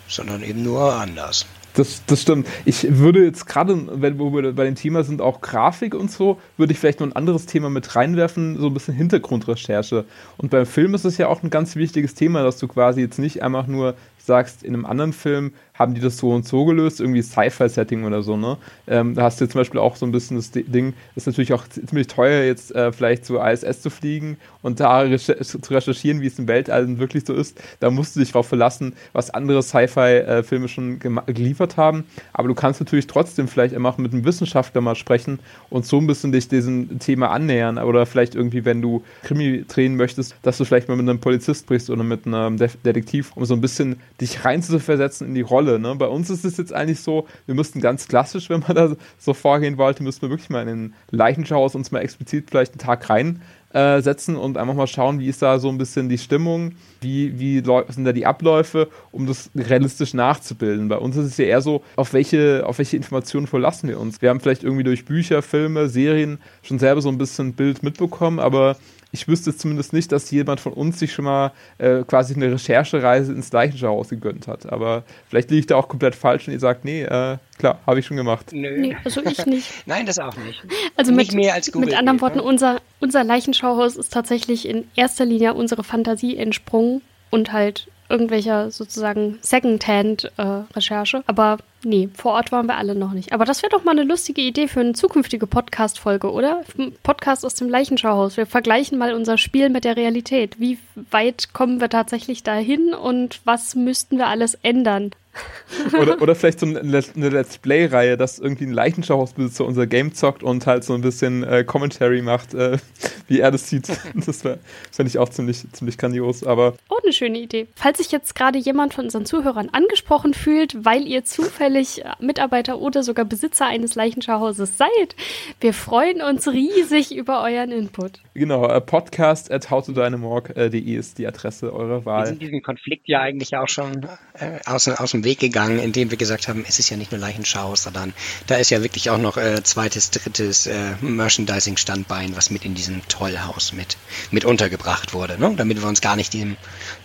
sondern 0.08 0.42
eben 0.42 0.62
nur 0.62 0.94
anders. 0.94 1.44
Das, 1.74 2.02
das 2.06 2.22
stimmt. 2.22 2.46
Ich 2.64 2.86
würde 2.98 3.24
jetzt 3.24 3.46
gerade, 3.46 3.76
wenn 4.00 4.18
wir 4.18 4.52
bei 4.52 4.64
dem 4.64 4.76
Thema 4.76 5.04
sind, 5.04 5.20
auch 5.20 5.42
Grafik 5.42 5.94
und 5.94 6.10
so, 6.10 6.40
würde 6.56 6.72
ich 6.72 6.78
vielleicht 6.78 7.00
noch 7.00 7.08
ein 7.08 7.16
anderes 7.16 7.44
Thema 7.44 7.68
mit 7.68 7.94
reinwerfen, 7.94 8.58
so 8.58 8.68
ein 8.68 8.74
bisschen 8.74 8.94
Hintergrundrecherche. 8.94 10.06
Und 10.38 10.50
beim 10.50 10.64
Film 10.64 10.94
ist 10.94 11.04
es 11.04 11.18
ja 11.18 11.26
auch 11.26 11.42
ein 11.42 11.50
ganz 11.50 11.76
wichtiges 11.76 12.14
Thema, 12.14 12.42
dass 12.42 12.58
du 12.58 12.68
quasi 12.68 13.02
jetzt 13.02 13.18
nicht 13.18 13.42
einfach 13.42 13.66
nur 13.66 13.96
sagst, 14.18 14.62
in 14.62 14.72
einem 14.72 14.86
anderen 14.86 15.12
Film 15.12 15.52
haben 15.74 15.94
die 15.94 16.00
das 16.00 16.18
so 16.18 16.30
und 16.30 16.46
so 16.46 16.64
gelöst, 16.64 17.00
irgendwie 17.00 17.22
Sci-Fi-Setting 17.22 18.04
oder 18.04 18.22
so, 18.22 18.36
ne? 18.36 18.56
Ähm, 18.86 19.14
da 19.14 19.22
hast 19.22 19.40
du 19.40 19.48
zum 19.48 19.60
Beispiel 19.60 19.80
auch 19.80 19.96
so 19.96 20.06
ein 20.06 20.12
bisschen 20.12 20.36
das 20.36 20.52
Ding, 20.52 20.94
ist 21.16 21.26
natürlich 21.26 21.52
auch 21.52 21.66
ziemlich 21.68 22.06
teuer, 22.06 22.44
jetzt 22.44 22.74
äh, 22.74 22.92
vielleicht 22.92 23.24
zur 23.24 23.44
ISS 23.44 23.82
zu 23.82 23.90
fliegen 23.90 24.36
und 24.62 24.78
da 24.78 25.04
zu 25.18 25.34
recherchieren, 25.70 26.20
wie 26.20 26.28
es 26.28 26.38
im 26.38 26.46
Weltall 26.46 26.98
wirklich 26.98 27.24
so 27.26 27.34
ist. 27.34 27.60
Da 27.80 27.90
musst 27.90 28.14
du 28.14 28.20
dich 28.20 28.30
darauf 28.30 28.46
verlassen, 28.46 28.94
was 29.12 29.30
andere 29.30 29.62
Sci-Fi-Filme 29.62 30.68
schon 30.68 31.00
geliefert 31.00 31.76
haben. 31.76 32.04
Aber 32.32 32.48
du 32.48 32.54
kannst 32.54 32.80
natürlich 32.80 33.06
trotzdem 33.06 33.48
vielleicht 33.48 33.74
einfach 33.74 33.98
mit 33.98 34.12
einem 34.12 34.24
Wissenschaftler 34.24 34.80
mal 34.80 34.94
sprechen 34.94 35.40
und 35.70 35.86
so 35.86 35.98
ein 35.98 36.06
bisschen 36.06 36.30
dich 36.30 36.48
diesem 36.48 36.98
Thema 37.00 37.30
annähern. 37.30 37.78
Oder 37.78 38.06
vielleicht 38.06 38.34
irgendwie, 38.34 38.64
wenn 38.64 38.80
du 38.80 39.02
Krimi 39.22 39.64
drehen 39.66 39.96
möchtest, 39.96 40.36
dass 40.42 40.56
du 40.58 40.64
vielleicht 40.64 40.88
mal 40.88 40.96
mit 40.96 41.08
einem 41.08 41.20
Polizist 41.20 41.64
sprichst 41.64 41.90
oder 41.90 42.04
mit 42.04 42.26
einem 42.26 42.56
Detektiv, 42.56 43.32
um 43.34 43.44
so 43.44 43.54
ein 43.54 43.60
bisschen 43.60 43.96
dich 44.20 44.44
reinzuversetzen 44.44 45.26
in 45.26 45.34
die 45.34 45.42
Rolle. 45.42 45.63
Ne? 45.64 45.94
Bei 45.96 46.06
uns 46.06 46.30
ist 46.30 46.44
es 46.44 46.56
jetzt 46.56 46.72
eigentlich 46.72 47.00
so, 47.00 47.26
wir 47.46 47.54
müssten 47.54 47.80
ganz 47.80 48.08
klassisch, 48.08 48.50
wenn 48.50 48.60
man 48.60 48.74
da 48.74 48.96
so 49.18 49.34
vorgehen 49.34 49.78
wollte, 49.78 50.02
müssten 50.02 50.22
wir 50.22 50.30
wirklich 50.30 50.50
mal 50.50 50.62
in 50.62 50.68
den 50.68 50.94
Leichenschauhaus 51.10 51.74
uns 51.74 51.90
mal 51.90 52.00
explizit 52.00 52.50
vielleicht 52.50 52.72
einen 52.72 52.78
Tag 52.78 53.08
reinsetzen 53.10 54.36
und 54.36 54.56
einfach 54.56 54.74
mal 54.74 54.86
schauen, 54.86 55.18
wie 55.18 55.28
ist 55.28 55.42
da 55.42 55.58
so 55.58 55.68
ein 55.68 55.78
bisschen 55.78 56.08
die 56.08 56.18
Stimmung, 56.18 56.72
wie, 57.00 57.38
wie 57.38 57.62
sind 57.88 58.04
da 58.04 58.12
die 58.12 58.26
Abläufe, 58.26 58.88
um 59.10 59.26
das 59.26 59.50
realistisch 59.54 60.14
nachzubilden. 60.14 60.88
Bei 60.88 60.98
uns 60.98 61.16
ist 61.16 61.26
es 61.26 61.36
ja 61.36 61.46
eher 61.46 61.62
so, 61.62 61.82
auf 61.96 62.12
welche, 62.12 62.64
auf 62.66 62.78
welche 62.78 62.96
Informationen 62.96 63.46
verlassen 63.46 63.88
wir 63.88 63.98
uns. 63.98 64.22
Wir 64.22 64.30
haben 64.30 64.40
vielleicht 64.40 64.64
irgendwie 64.64 64.84
durch 64.84 65.04
Bücher, 65.04 65.42
Filme, 65.42 65.88
Serien 65.88 66.38
schon 66.62 66.78
selber 66.78 67.02
so 67.02 67.08
ein 67.08 67.18
bisschen 67.18 67.54
Bild 67.54 67.82
mitbekommen, 67.82 68.38
aber 68.38 68.76
ich 69.14 69.28
wüsste 69.28 69.56
zumindest 69.56 69.92
nicht, 69.92 70.10
dass 70.10 70.28
jemand 70.32 70.58
von 70.58 70.72
uns 70.72 70.98
sich 70.98 71.12
schon 71.12 71.24
mal 71.24 71.52
äh, 71.78 72.02
quasi 72.02 72.34
eine 72.34 72.50
Recherchereise 72.50 73.32
ins 73.32 73.52
Leichenschauhaus 73.52 74.08
gegönnt 74.08 74.48
hat. 74.48 74.70
Aber 74.72 75.04
vielleicht 75.28 75.50
liege 75.50 75.60
ich 75.60 75.66
da 75.66 75.76
auch 75.76 75.86
komplett 75.86 76.16
falsch 76.16 76.48
und 76.48 76.52
ihr 76.52 76.58
sagt, 76.58 76.84
nee, 76.84 77.02
äh, 77.02 77.38
klar, 77.56 77.78
habe 77.86 78.00
ich 78.00 78.06
schon 78.06 78.16
gemacht. 78.16 78.50
Nö. 78.52 78.76
Nee, 78.76 78.96
also 79.04 79.24
ich 79.24 79.46
nicht. 79.46 79.86
Nein, 79.86 80.04
das 80.04 80.18
auch 80.18 80.36
nicht. 80.36 80.64
Also 80.96 81.12
nicht 81.12 81.32
mit, 81.32 81.44
mehr 81.44 81.54
als 81.54 81.70
Google 81.70 81.90
mit 81.90 81.98
anderen 81.98 82.20
Worten, 82.20 82.38
ne? 82.38 82.42
unser, 82.42 82.80
unser 82.98 83.22
Leichenschauhaus 83.22 83.94
ist 83.94 84.12
tatsächlich 84.12 84.68
in 84.68 84.88
erster 84.96 85.24
Linie 85.24 85.54
unsere 85.54 85.84
Fantasie 85.84 86.36
entsprungen 86.36 87.00
und 87.30 87.52
halt 87.52 87.86
irgendwelcher 88.14 88.70
sozusagen 88.70 89.38
Secondhand-Recherche. 89.42 91.16
Äh, 91.18 91.22
Aber 91.26 91.58
nee, 91.82 92.08
vor 92.14 92.34
Ort 92.34 92.52
waren 92.52 92.66
wir 92.66 92.76
alle 92.76 92.94
noch 92.94 93.12
nicht. 93.12 93.32
Aber 93.32 93.44
das 93.44 93.62
wäre 93.62 93.70
doch 93.70 93.82
mal 93.82 93.90
eine 93.90 94.04
lustige 94.04 94.40
Idee 94.40 94.68
für 94.68 94.80
eine 94.80 94.92
zukünftige 94.92 95.48
Podcast-Folge, 95.48 96.30
oder? 96.30 96.62
Podcast 97.02 97.44
aus 97.44 97.56
dem 97.56 97.68
Leichenschauhaus. 97.68 98.36
Wir 98.36 98.46
vergleichen 98.46 98.98
mal 98.98 99.14
unser 99.14 99.36
Spiel 99.36 99.68
mit 99.68 99.84
der 99.84 99.96
Realität. 99.96 100.60
Wie 100.60 100.78
weit 101.10 101.52
kommen 101.52 101.80
wir 101.80 101.88
tatsächlich 101.88 102.44
dahin 102.44 102.94
und 102.94 103.40
was 103.44 103.74
müssten 103.74 104.16
wir 104.16 104.28
alles 104.28 104.54
ändern? 104.62 105.10
oder, 105.98 106.20
oder 106.20 106.34
vielleicht 106.34 106.60
so 106.60 106.66
eine, 106.66 106.80
Let's 106.80 107.58
Play-Reihe, 107.58 108.16
dass 108.16 108.38
irgendwie 108.38 108.64
ein 108.64 108.72
Leichenschauhausbesitzer 108.72 109.64
unser 109.64 109.86
Game 109.86 110.14
zockt 110.14 110.42
und 110.42 110.66
halt 110.66 110.84
so 110.84 110.94
ein 110.94 111.00
bisschen 111.00 111.42
äh, 111.42 111.64
Commentary 111.64 112.22
macht, 112.22 112.54
äh, 112.54 112.78
wie 113.28 113.40
er 113.40 113.50
das 113.50 113.68
sieht. 113.68 113.88
Das 114.26 114.42
fände 114.42 115.08
ich 115.08 115.18
auch 115.18 115.28
ziemlich, 115.28 115.64
ziemlich 115.72 115.98
grandios. 115.98 116.44
Aber 116.44 116.74
oh, 116.88 116.96
eine 117.02 117.12
schöne 117.12 117.38
Idee. 117.38 117.66
Falls 117.74 117.98
sich 117.98 118.10
jetzt 118.12 118.34
gerade 118.34 118.58
jemand 118.58 118.94
von 118.94 119.04
unseren 119.04 119.26
Zuhörern 119.26 119.68
angesprochen 119.70 120.34
fühlt, 120.34 120.84
weil 120.84 121.06
ihr 121.06 121.24
zufällig 121.24 122.02
Mitarbeiter 122.20 122.78
oder 122.78 123.02
sogar 123.02 123.24
Besitzer 123.24 123.66
eines 123.66 123.94
Leichenschauhauses 123.94 124.78
seid, 124.78 125.16
wir 125.60 125.74
freuen 125.74 126.22
uns 126.22 126.48
riesig 126.48 127.14
über 127.14 127.42
euren 127.42 127.72
Input. 127.72 128.20
Genau, 128.34 128.66
äh, 128.68 128.80
podcast 128.80 129.50
at 129.50 129.70
howtodynamorg.de 129.70 130.78
ist 130.94 131.18
die 131.18 131.26
Adresse 131.26 131.72
eurer 131.72 132.04
Wahl. 132.04 132.22
Wir 132.22 132.26
sind 132.28 132.42
diesen 132.42 132.62
Konflikt 132.62 133.08
ja 133.08 133.20
eigentlich 133.20 133.56
auch 133.56 133.68
schon 133.68 134.06
äh, 134.34 134.58
aus, 134.66 134.88
aus 134.88 135.10
dem 135.10 135.23
Weg 135.24 135.38
gegangen, 135.38 135.78
indem 135.78 136.10
wir 136.10 136.16
gesagt 136.16 136.48
haben, 136.48 136.64
es 136.68 136.78
ist 136.78 136.90
ja 136.90 136.96
nicht 136.96 137.12
nur 137.12 137.20
Leichenschau, 137.20 137.76
sondern 137.76 138.12
da 138.46 138.56
ist 138.56 138.70
ja 138.70 138.82
wirklich 138.82 139.10
auch 139.10 139.18
noch 139.18 139.36
äh, 139.36 139.62
zweites, 139.62 140.10
drittes 140.10 140.66
äh, 140.66 140.94
Merchandising-Standbein, 141.00 142.36
was 142.36 142.50
mit 142.50 142.64
in 142.64 142.74
diesem 142.74 143.06
Tollhaus 143.08 143.72
mit, 143.72 143.96
mit 144.30 144.44
untergebracht 144.44 145.12
wurde, 145.12 145.38
ne? 145.38 145.54
damit 145.56 145.80
wir 145.80 145.88
uns 145.88 146.00
gar 146.00 146.16
nicht 146.16 146.32
dem, 146.34 146.56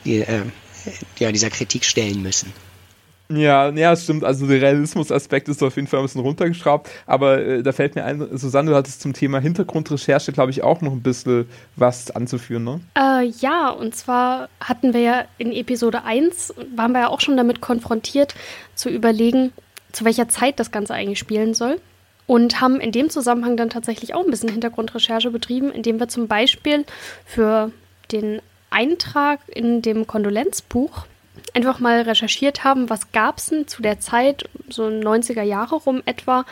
die, 0.06 0.20
äh, 0.20 0.44
ja, 1.18 1.32
dieser 1.32 1.50
Kritik 1.50 1.86
stellen 1.86 2.22
müssen. 2.22 2.54
Ja, 3.32 3.70
ja, 3.70 3.96
stimmt. 3.96 4.24
Also 4.24 4.48
der 4.48 4.60
Realismus-Aspekt 4.60 5.50
ist 5.50 5.62
auf 5.62 5.76
jeden 5.76 5.88
Fall 5.88 6.00
ein 6.00 6.06
bisschen 6.06 6.22
runtergeschraubt. 6.22 6.90
Aber 7.06 7.40
äh, 7.40 7.62
da 7.62 7.72
fällt 7.72 7.94
mir 7.94 8.04
ein, 8.04 8.28
Susanne, 8.36 8.72
du 8.72 8.76
hattest 8.76 9.02
zum 9.02 9.14
Thema 9.14 9.40
Hintergrundrecherche, 9.40 10.32
glaube 10.32 10.50
ich, 10.50 10.64
auch 10.64 10.82
noch 10.82 10.92
ein 10.92 11.04
bisschen 11.04 11.48
was 11.76 12.10
anzuführen, 12.10 12.64
ne? 12.64 12.80
Äh, 12.98 13.28
ja, 13.40 13.70
und 13.70 13.96
zwar 13.96 14.50
hatten 14.60 14.96
wir 14.96 15.02
ja 15.02 15.26
in 15.38 15.52
Episode 15.52 16.04
1, 16.04 16.56
waren 16.76 16.92
wir 16.92 17.02
ja 17.02 17.08
auch 17.10 17.22
schon 17.22 17.38
damit 17.38 17.62
konfrontiert, 17.62 18.34
zu 18.74 18.90
überlegen, 18.90 19.54
zu 19.92 20.06
welcher 20.06 20.28
Zeit 20.28 20.60
das 20.60 20.72
Ganze 20.72 20.96
eigentlich 20.96 21.20
spielen 21.20 21.54
soll. 21.54 21.80
Und 22.26 22.62
haben 22.62 22.80
in 22.80 22.92
dem 22.92 23.12
Zusammenhang 23.12 23.58
dann 23.58 23.70
tatsächlich 23.70 24.16
auch 24.16 24.24
ein 24.24 24.32
bisschen 24.32 24.50
Hintergrundrecherche 24.50 25.30
betrieben, 25.30 25.72
indem 25.72 26.00
wir 26.00 26.08
zum 26.08 26.28
Beispiel 26.28 26.86
für 27.26 27.72
den 28.12 28.42
Eintrag 28.72 29.40
in 29.48 29.82
dem 29.82 30.08
Kondolenzbuch 30.08 31.06
einfach 31.54 31.80
mal 31.80 32.02
recherchiert 32.02 32.64
haben, 32.64 32.90
was 32.90 33.12
gab 33.12 33.38
es 33.38 33.48
denn 33.48 33.68
zu 33.68 33.82
der 33.82 34.00
Zeit, 34.00 34.50
so 34.70 34.86
90er 34.88 35.44
Jahre 35.44 35.76
rum 35.76 36.02
etwa, 36.06 36.46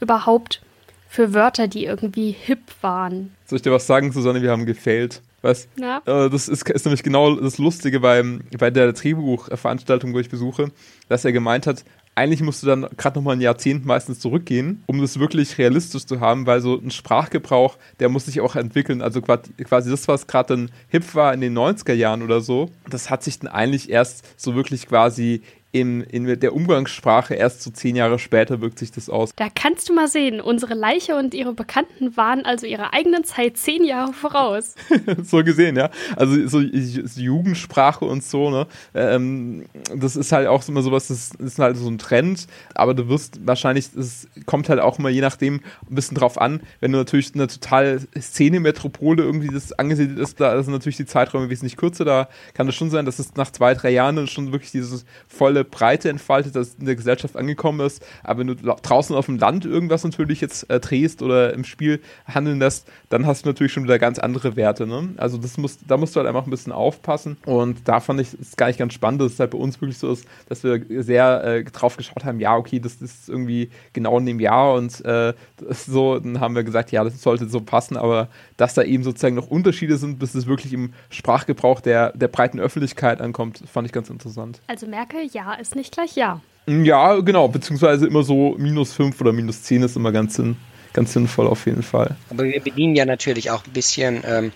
überhaupt 0.00 0.60
für 1.08 1.34
Wörter, 1.34 1.68
die 1.68 1.84
irgendwie 1.84 2.30
hip 2.30 2.60
waren. 2.80 3.34
Soll 3.46 3.56
ich 3.56 3.62
dir 3.62 3.72
was 3.72 3.86
sagen, 3.86 4.12
Susanne? 4.12 4.42
Wir 4.42 4.50
haben 4.50 4.66
gefailt. 4.66 5.20
Was? 5.42 5.68
Ja. 5.76 5.98
Äh, 6.06 6.30
das 6.30 6.48
ist, 6.48 6.68
ist, 6.70 6.86
nämlich 6.86 7.02
genau 7.02 7.34
das 7.34 7.58
Lustige 7.58 8.00
beim, 8.00 8.42
bei 8.58 8.70
der 8.70 8.92
Drehbuchveranstaltung, 8.92 10.14
wo 10.14 10.20
ich 10.20 10.30
besuche, 10.30 10.70
dass 11.08 11.24
er 11.24 11.32
gemeint 11.32 11.66
hat, 11.66 11.84
eigentlich 12.14 12.42
musst 12.42 12.62
du 12.62 12.66
dann 12.66 12.86
gerade 12.96 13.18
nochmal 13.18 13.36
ein 13.36 13.40
Jahrzehnt 13.40 13.86
meistens 13.86 14.20
zurückgehen, 14.20 14.82
um 14.86 15.00
das 15.00 15.18
wirklich 15.18 15.56
realistisch 15.56 16.04
zu 16.04 16.20
haben, 16.20 16.46
weil 16.46 16.60
so 16.60 16.78
ein 16.78 16.90
Sprachgebrauch, 16.90 17.78
der 18.00 18.10
muss 18.10 18.26
sich 18.26 18.40
auch 18.42 18.54
entwickeln. 18.54 19.00
Also 19.00 19.22
quasi 19.22 19.90
das, 19.90 20.08
was 20.08 20.26
gerade 20.26 20.56
dann 20.56 20.70
hip 20.88 21.14
war 21.14 21.32
in 21.32 21.40
den 21.40 21.56
90er 21.56 21.94
Jahren 21.94 22.22
oder 22.22 22.42
so, 22.42 22.70
das 22.90 23.08
hat 23.08 23.22
sich 23.22 23.38
dann 23.38 23.50
eigentlich 23.50 23.88
erst 23.88 24.24
so 24.36 24.54
wirklich 24.54 24.86
quasi 24.86 25.40
in, 25.72 26.02
in 26.02 26.38
der 26.38 26.54
Umgangssprache 26.54 27.34
erst 27.34 27.62
so 27.62 27.70
zehn 27.70 27.96
Jahre 27.96 28.18
später 28.18 28.60
wirkt 28.60 28.78
sich 28.78 28.92
das 28.92 29.08
aus. 29.08 29.30
Da 29.34 29.48
kannst 29.48 29.88
du 29.88 29.94
mal 29.94 30.06
sehen, 30.06 30.42
unsere 30.42 30.74
Leiche 30.74 31.16
und 31.16 31.32
ihre 31.32 31.54
Bekannten 31.54 32.14
waren 32.14 32.44
also 32.44 32.66
ihrer 32.66 32.92
eigenen 32.92 33.24
Zeit 33.24 33.56
zehn 33.56 33.82
Jahre 33.82 34.12
voraus. 34.12 34.74
so 35.22 35.42
gesehen, 35.42 35.76
ja. 35.76 35.90
Also 36.14 36.46
so, 36.46 36.60
so 36.60 37.20
Jugendsprache 37.20 38.04
und 38.04 38.22
so, 38.22 38.50
ne? 38.50 38.66
Ähm, 38.94 39.64
das 39.96 40.16
ist 40.16 40.30
halt 40.30 40.46
auch 40.46 40.66
immer 40.68 40.82
sowas, 40.82 41.08
das 41.08 41.32
ist 41.38 41.58
halt 41.58 41.78
so 41.78 41.88
ein 41.88 41.96
Trend, 41.96 42.46
aber 42.74 42.92
du 42.92 43.08
wirst 43.08 43.46
wahrscheinlich, 43.46 43.88
es 43.96 44.28
kommt 44.44 44.68
halt 44.68 44.78
auch 44.78 44.98
immer 44.98 45.08
je 45.08 45.22
nachdem 45.22 45.62
ein 45.88 45.94
bisschen 45.94 46.18
drauf 46.18 46.38
an, 46.38 46.60
wenn 46.80 46.92
du 46.92 46.98
natürlich 46.98 47.34
eine 47.34 47.46
total 47.46 48.00
Szene-Metropole 48.20 49.22
irgendwie 49.22 49.48
das 49.48 49.72
angesiedelt 49.72 50.18
ist, 50.18 50.38
da 50.38 50.62
sind 50.62 50.74
natürlich 50.74 50.98
die 50.98 51.06
Zeiträume 51.06 51.48
wesentlich 51.48 51.78
kürzer, 51.78 52.04
da 52.04 52.28
kann 52.52 52.68
es 52.68 52.74
schon 52.74 52.90
sein, 52.90 53.06
dass 53.06 53.18
es 53.18 53.34
nach 53.36 53.50
zwei, 53.50 53.72
drei 53.72 53.90
Jahren 53.90 54.26
schon 54.26 54.52
wirklich 54.52 54.70
dieses 54.70 55.06
volle 55.26 55.61
Breite 55.64 56.08
entfaltet, 56.08 56.56
dass 56.56 56.74
in 56.74 56.86
der 56.86 56.96
Gesellschaft 56.96 57.36
angekommen 57.36 57.80
ist. 57.80 58.04
Aber 58.22 58.40
wenn 58.40 58.46
du 58.48 58.54
draußen 58.54 59.14
auf 59.16 59.26
dem 59.26 59.38
Land 59.38 59.64
irgendwas 59.64 60.04
natürlich 60.04 60.40
jetzt 60.40 60.68
äh, 60.70 60.80
drehst 60.80 61.22
oder 61.22 61.52
im 61.54 61.64
Spiel 61.64 62.00
handeln 62.26 62.58
lässt, 62.58 62.88
dann 63.08 63.26
hast 63.26 63.44
du 63.44 63.48
natürlich 63.48 63.72
schon 63.72 63.84
wieder 63.84 63.98
ganz 63.98 64.18
andere 64.18 64.56
Werte. 64.56 64.86
Ne? 64.86 65.10
Also 65.16 65.38
das 65.38 65.56
muss, 65.58 65.78
da 65.86 65.96
musst 65.96 66.14
du 66.14 66.20
halt 66.20 66.28
einfach 66.28 66.46
ein 66.46 66.50
bisschen 66.50 66.72
aufpassen. 66.72 67.36
Und 67.46 67.88
da 67.88 68.00
fand 68.00 68.20
ich 68.20 68.34
es 68.40 68.56
gar 68.56 68.66
nicht 68.66 68.78
ganz 68.78 68.92
spannend, 68.94 69.20
dass 69.20 69.32
es 69.32 69.40
halt 69.40 69.50
bei 69.50 69.58
uns 69.58 69.80
wirklich 69.80 69.98
so 69.98 70.10
ist, 70.12 70.26
dass 70.48 70.64
wir 70.64 70.82
sehr 71.02 71.44
äh, 71.44 71.64
drauf 71.64 71.96
geschaut 71.96 72.24
haben, 72.24 72.40
ja, 72.40 72.56
okay, 72.56 72.80
das 72.80 72.96
ist 72.96 73.28
irgendwie 73.28 73.70
genau 73.92 74.18
in 74.18 74.26
dem 74.26 74.40
Jahr 74.40 74.74
und 74.74 75.04
äh, 75.04 75.32
so, 75.70 76.18
dann 76.18 76.40
haben 76.40 76.54
wir 76.54 76.64
gesagt, 76.64 76.92
ja, 76.92 77.04
das 77.04 77.20
sollte 77.22 77.48
so 77.48 77.60
passen, 77.60 77.96
aber 77.96 78.28
dass 78.56 78.74
da 78.74 78.82
eben 78.82 79.02
sozusagen 79.02 79.34
noch 79.34 79.48
Unterschiede 79.48 79.96
sind, 79.96 80.18
bis 80.18 80.34
es 80.34 80.46
wirklich 80.46 80.72
im 80.72 80.92
Sprachgebrauch 81.10 81.80
der, 81.80 82.12
der 82.12 82.28
breiten 82.28 82.60
Öffentlichkeit 82.60 83.20
ankommt, 83.20 83.62
fand 83.66 83.86
ich 83.86 83.92
ganz 83.92 84.10
interessant. 84.10 84.60
Also 84.66 84.86
merke, 84.86 85.16
ja 85.32 85.51
ist 85.54 85.76
nicht 85.76 85.92
gleich 85.92 86.16
ja. 86.16 86.40
Ja, 86.66 87.18
genau, 87.20 87.48
beziehungsweise 87.48 88.06
immer 88.06 88.22
so 88.22 88.54
minus 88.58 88.92
5 88.92 89.20
oder 89.20 89.32
minus 89.32 89.62
10 89.62 89.82
ist 89.82 89.96
immer 89.96 90.12
ganz, 90.12 90.34
sinn, 90.34 90.56
ganz 90.92 91.12
sinnvoll 91.12 91.48
auf 91.48 91.66
jeden 91.66 91.82
Fall. 91.82 92.16
Aber 92.30 92.44
wir 92.44 92.60
bedienen 92.60 92.94
ja 92.94 93.04
natürlich 93.04 93.50
auch 93.50 93.64
ein 93.66 93.72
bisschen, 93.72 94.22
ähm, 94.24 94.52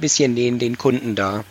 bisschen 0.00 0.36
den, 0.36 0.58
den 0.58 0.78
Kunden 0.78 1.14
da 1.14 1.44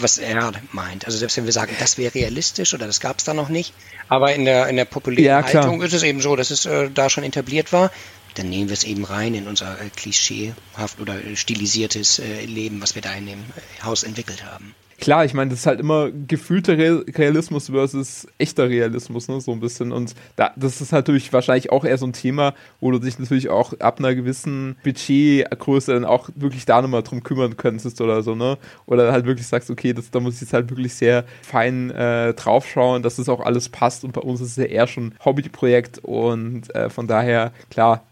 was 0.00 0.18
er 0.18 0.52
meint. 0.72 1.06
Also 1.06 1.18
selbst 1.18 1.36
wenn 1.36 1.44
wir 1.44 1.52
sagen, 1.52 1.72
das 1.78 1.98
wäre 1.98 2.14
realistisch 2.14 2.74
oder 2.74 2.86
das 2.86 3.00
gab 3.00 3.18
es 3.18 3.24
da 3.24 3.34
noch 3.34 3.48
nicht, 3.48 3.72
aber 4.08 4.34
in 4.34 4.44
der, 4.44 4.68
in 4.68 4.76
der 4.76 4.84
populären 4.84 5.24
ja, 5.24 5.42
Haltung 5.42 5.82
ist 5.82 5.92
es 5.92 6.02
eben 6.02 6.20
so, 6.20 6.36
dass 6.36 6.50
es 6.50 6.66
äh, 6.66 6.90
da 6.90 7.10
schon 7.10 7.24
etabliert 7.24 7.72
war, 7.72 7.90
dann 8.34 8.48
nehmen 8.48 8.68
wir 8.68 8.74
es 8.74 8.84
eben 8.84 9.04
rein 9.04 9.34
in 9.34 9.48
unser 9.48 9.80
äh, 9.80 9.88
klischeehaft 9.94 11.00
oder 11.00 11.16
stilisiertes 11.34 12.18
äh, 12.18 12.44
Leben, 12.44 12.80
was 12.80 12.94
wir 12.94 13.02
da 13.02 13.12
in 13.14 13.26
dem 13.26 13.38
äh, 13.40 13.84
Haus 13.84 14.04
entwickelt 14.04 14.44
haben 14.44 14.74
klar, 14.98 15.24
ich 15.24 15.34
meine, 15.34 15.50
das 15.50 15.60
ist 15.60 15.66
halt 15.66 15.80
immer 15.80 16.10
gefühlter 16.10 16.76
Realismus 16.76 17.70
versus 17.70 18.26
echter 18.38 18.68
Realismus, 18.68 19.28
ne, 19.28 19.40
so 19.40 19.52
ein 19.52 19.60
bisschen. 19.60 19.92
Und 19.92 20.14
da, 20.36 20.52
das 20.56 20.80
ist 20.80 20.92
natürlich 20.92 21.32
wahrscheinlich 21.32 21.70
auch 21.70 21.84
eher 21.84 21.98
so 21.98 22.06
ein 22.06 22.12
Thema, 22.12 22.54
wo 22.80 22.90
du 22.90 22.98
dich 22.98 23.18
natürlich 23.18 23.48
auch 23.48 23.72
ab 23.80 23.98
einer 23.98 24.14
gewissen 24.14 24.76
Budgetgröße 24.82 25.92
dann 25.94 26.04
auch 26.04 26.28
wirklich 26.34 26.66
da 26.66 26.82
nochmal 26.82 27.02
drum 27.02 27.22
kümmern 27.22 27.56
könntest 27.56 28.00
oder 28.00 28.22
so, 28.22 28.34
ne? 28.34 28.58
Oder 28.86 29.12
halt 29.12 29.26
wirklich 29.26 29.46
sagst, 29.46 29.70
okay, 29.70 29.92
das, 29.92 30.10
da 30.10 30.20
muss 30.20 30.34
ich 30.34 30.40
jetzt 30.42 30.52
halt 30.52 30.70
wirklich 30.70 30.94
sehr 30.94 31.24
fein 31.42 31.90
äh, 31.90 32.34
draufschauen, 32.34 33.02
dass 33.02 33.16
das 33.16 33.28
auch 33.28 33.40
alles 33.40 33.68
passt. 33.68 34.04
Und 34.04 34.12
bei 34.12 34.20
uns 34.20 34.40
ist 34.40 34.50
es 34.50 34.56
ja 34.56 34.64
eher 34.64 34.86
schon 34.86 35.14
Hobbyprojekt 35.24 35.98
und 36.02 36.74
äh, 36.74 36.90
von 36.90 37.06
daher, 37.06 37.52
klar, 37.70 38.04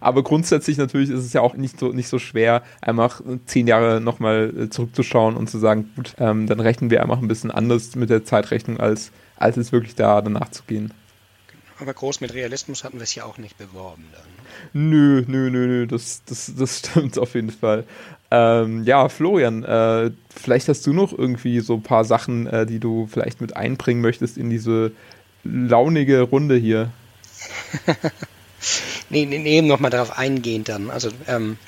aber 0.00 0.22
grundsätzlich 0.22 0.76
natürlich 0.78 1.10
ist 1.10 1.24
es 1.24 1.32
ja 1.32 1.40
auch 1.40 1.54
nicht 1.54 1.78
so, 1.78 1.92
nicht 1.92 2.08
so 2.08 2.18
schwer, 2.18 2.62
einfach 2.80 3.20
zehn 3.46 3.66
Jahre 3.66 4.00
nochmal 4.00 4.52
äh, 4.56 4.70
zurückzuschauen 4.70 5.36
und 5.36 5.48
zu 5.48 5.58
sagen, 5.58 5.90
gut, 5.96 6.14
ähm, 6.18 6.46
dann 6.46 6.60
rechnen 6.60 6.90
wir 6.90 7.02
einfach 7.02 7.18
ein 7.18 7.28
bisschen 7.28 7.50
anders 7.50 7.96
mit 7.96 8.10
der 8.10 8.24
Zeitrechnung, 8.24 8.78
als, 8.78 9.10
als 9.36 9.56
es 9.56 9.72
wirklich 9.72 9.94
da 9.94 10.20
danach 10.20 10.50
zu 10.50 10.62
gehen. 10.64 10.92
Aber 11.80 11.94
groß 11.94 12.20
mit 12.20 12.34
Realismus 12.34 12.82
hatten 12.82 12.98
wir 12.98 13.04
es 13.04 13.14
ja 13.14 13.24
auch 13.24 13.38
nicht 13.38 13.56
beworben 13.56 14.04
dann. 14.12 14.22
Nö, 14.72 15.24
nö, 15.26 15.50
nö, 15.50 15.66
nö, 15.66 15.86
das, 15.86 16.22
das, 16.24 16.52
das 16.56 16.78
stimmt 16.86 17.18
auf 17.18 17.34
jeden 17.34 17.50
Fall. 17.50 17.84
Ähm, 18.30 18.82
ja, 18.84 19.08
Florian, 19.08 19.62
äh, 19.62 20.10
vielleicht 20.34 20.68
hast 20.68 20.86
du 20.86 20.92
noch 20.92 21.16
irgendwie 21.16 21.60
so 21.60 21.74
ein 21.74 21.82
paar 21.82 22.04
Sachen, 22.04 22.46
äh, 22.46 22.66
die 22.66 22.80
du 22.80 23.06
vielleicht 23.06 23.40
mit 23.40 23.56
einbringen 23.56 24.02
möchtest 24.02 24.36
in 24.36 24.50
diese 24.50 24.92
launige 25.44 26.22
Runde 26.22 26.56
hier. 26.56 26.90
nee, 29.10 29.26
nee, 29.26 29.58
eben 29.58 29.66
nochmal 29.66 29.90
darauf 29.90 30.18
eingehen 30.18 30.64
dann. 30.64 30.90
Also, 30.90 31.10
ähm, 31.26 31.58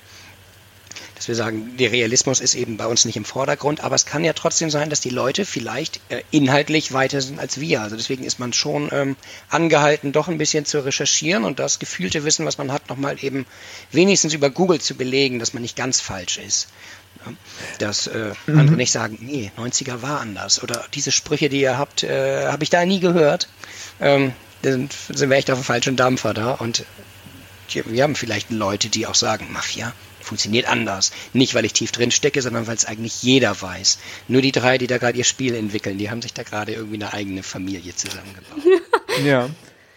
dass 1.20 1.28
wir 1.28 1.34
sagen, 1.34 1.76
der 1.76 1.92
Realismus 1.92 2.40
ist 2.40 2.54
eben 2.54 2.78
bei 2.78 2.86
uns 2.86 3.04
nicht 3.04 3.18
im 3.18 3.26
Vordergrund, 3.26 3.84
aber 3.84 3.94
es 3.94 4.06
kann 4.06 4.24
ja 4.24 4.32
trotzdem 4.32 4.70
sein, 4.70 4.88
dass 4.88 5.02
die 5.02 5.10
Leute 5.10 5.44
vielleicht 5.44 6.00
äh, 6.08 6.22
inhaltlich 6.30 6.94
weiter 6.94 7.20
sind 7.20 7.38
als 7.38 7.60
wir. 7.60 7.82
Also 7.82 7.94
deswegen 7.94 8.24
ist 8.24 8.38
man 8.38 8.54
schon 8.54 8.88
ähm, 8.90 9.16
angehalten, 9.50 10.12
doch 10.12 10.28
ein 10.28 10.38
bisschen 10.38 10.64
zu 10.64 10.82
recherchieren 10.82 11.44
und 11.44 11.58
das 11.58 11.78
gefühlte 11.78 12.24
Wissen, 12.24 12.46
was 12.46 12.56
man 12.56 12.72
hat, 12.72 12.88
nochmal 12.88 13.22
eben 13.22 13.44
wenigstens 13.92 14.32
über 14.32 14.48
Google 14.48 14.80
zu 14.80 14.94
belegen, 14.94 15.38
dass 15.38 15.52
man 15.52 15.60
nicht 15.60 15.76
ganz 15.76 16.00
falsch 16.00 16.38
ist. 16.38 16.68
Dass 17.80 18.06
äh, 18.06 18.32
mhm. 18.46 18.58
andere 18.58 18.76
nicht 18.78 18.92
sagen, 18.92 19.18
nee, 19.20 19.52
90er 19.58 20.00
war 20.00 20.20
anders. 20.20 20.62
Oder 20.62 20.86
diese 20.94 21.12
Sprüche, 21.12 21.50
die 21.50 21.60
ihr 21.60 21.76
habt, 21.76 22.02
äh, 22.02 22.46
habe 22.46 22.62
ich 22.62 22.70
da 22.70 22.86
nie 22.86 23.00
gehört. 23.00 23.46
Ähm, 24.00 24.32
dann 24.62 24.88
sind 25.08 25.30
wir 25.30 25.36
echt 25.36 25.50
auf 25.50 25.58
dem 25.58 25.64
falschen 25.64 25.96
Dampfer 25.96 26.34
da. 26.34 26.52
Und 26.52 26.84
wir 27.72 28.02
haben 28.02 28.14
vielleicht 28.14 28.50
Leute, 28.50 28.88
die 28.88 29.06
auch 29.06 29.14
sagen, 29.14 29.48
Mafia 29.52 29.92
funktioniert 30.20 30.68
anders. 30.68 31.12
Nicht, 31.32 31.54
weil 31.54 31.64
ich 31.64 31.72
tief 31.72 31.92
drin 31.92 32.10
stecke, 32.10 32.42
sondern 32.42 32.66
weil 32.66 32.76
es 32.76 32.84
eigentlich 32.84 33.22
jeder 33.22 33.60
weiß. 33.60 33.98
Nur 34.28 34.42
die 34.42 34.52
drei, 34.52 34.78
die 34.78 34.86
da 34.86 34.98
gerade 34.98 35.18
ihr 35.18 35.24
Spiel 35.24 35.54
entwickeln, 35.54 35.98
die 35.98 36.10
haben 36.10 36.22
sich 36.22 36.34
da 36.34 36.42
gerade 36.42 36.72
irgendwie 36.72 36.96
eine 36.96 37.12
eigene 37.12 37.42
Familie 37.42 37.94
zusammengebaut. 37.94 38.60
ja. 39.24 39.48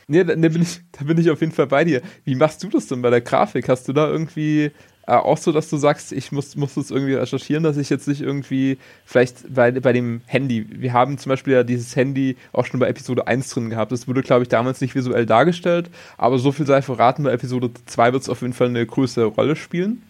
Nee, 0.08 0.24
da, 0.24 0.36
da, 0.36 0.50
bin 0.50 0.62
ich, 0.62 0.82
da 0.92 1.06
bin 1.06 1.18
ich 1.18 1.30
auf 1.30 1.42
jeden 1.42 1.54
Fall 1.54 1.68
bei 1.68 1.84
dir. 1.84 2.02
Wie 2.26 2.36
machst 2.36 2.64
du 2.64 2.70
das 2.70 2.88
denn 2.88 3.02
bei 3.02 3.10
der 3.10 3.22
Grafik? 3.22 3.70
Hast 3.70 3.88
du 3.88 3.94
da 3.94 4.08
irgendwie 4.08 4.72
äh, 5.06 5.14
auch 5.14 5.38
so, 5.38 5.52
dass 5.52 5.70
du 5.70 5.78
sagst, 5.78 6.12
ich 6.12 6.32
muss, 6.32 6.56
muss 6.56 6.76
das 6.76 6.90
irgendwie 6.90 7.16
recherchieren, 7.16 7.64
dass 7.64 7.78
ich 7.78 7.90
jetzt 7.90 8.08
nicht 8.08 8.22
irgendwie, 8.22 8.78
vielleicht 9.06 9.54
bei, 9.54 9.72
bei 9.72 9.92
dem 9.92 10.22
Handy, 10.26 10.66
wir 10.70 10.94
haben 10.94 11.18
zum 11.18 11.30
Beispiel 11.30 11.54
ja 11.54 11.64
dieses 11.64 11.96
Handy 11.96 12.38
auch 12.54 12.66
schon 12.66 12.80
bei 12.80 12.88
Episode 12.88 13.28
1 13.28 13.50
drin 13.50 13.70
gehabt. 13.70 13.92
Das 13.92 14.08
wurde, 14.08 14.22
glaube 14.22 14.44
ich, 14.44 14.50
damals 14.50 14.80
nicht 14.80 14.96
visuell 14.96 15.26
dargestellt, 15.26 15.90
aber 16.18 16.40
so 16.40 16.52
viel 16.52 16.66
sei 16.66 16.82
verraten, 16.82 17.24
bei 17.24 17.32
Episode 17.32 17.72
2 17.86 18.14
wird 18.14 18.24
es 18.24 18.30
auf 18.30 18.42
jeden 18.42 18.54
Fall 18.54 18.68
eine 18.68 18.86
größere 18.86 19.26
Rolle 19.26 19.56
spielen. 19.56 20.04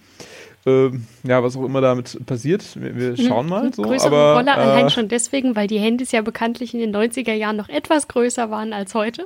Ähm, 0.66 1.08
ja, 1.24 1.44
was 1.44 1.58
auch 1.58 1.66
immer 1.66 1.82
damit 1.82 2.26
passiert. 2.26 2.64
Wir, 2.80 2.96
wir 2.96 3.12
mhm. 3.12 3.28
schauen 3.28 3.50
mal. 3.50 3.74
So. 3.74 3.82
Größere 3.82 4.08
aber, 4.08 4.36
Rolle 4.36 4.54
allein 4.54 4.88
äh, 4.88 4.90
schon 4.90 5.10
deswegen, 5.10 5.56
weil 5.56 5.68
die 5.68 5.80
Handys 5.80 6.12
ja 6.12 6.22
bekanntlich 6.22 6.74
in 6.74 6.80
den 6.80 6.96
90er 6.96 7.34
Jahren 7.34 7.58
noch 7.58 7.68
etwas 7.68 8.08
größer 8.08 8.50
waren 8.50 8.72
als 8.72 8.94
heute. 8.94 9.26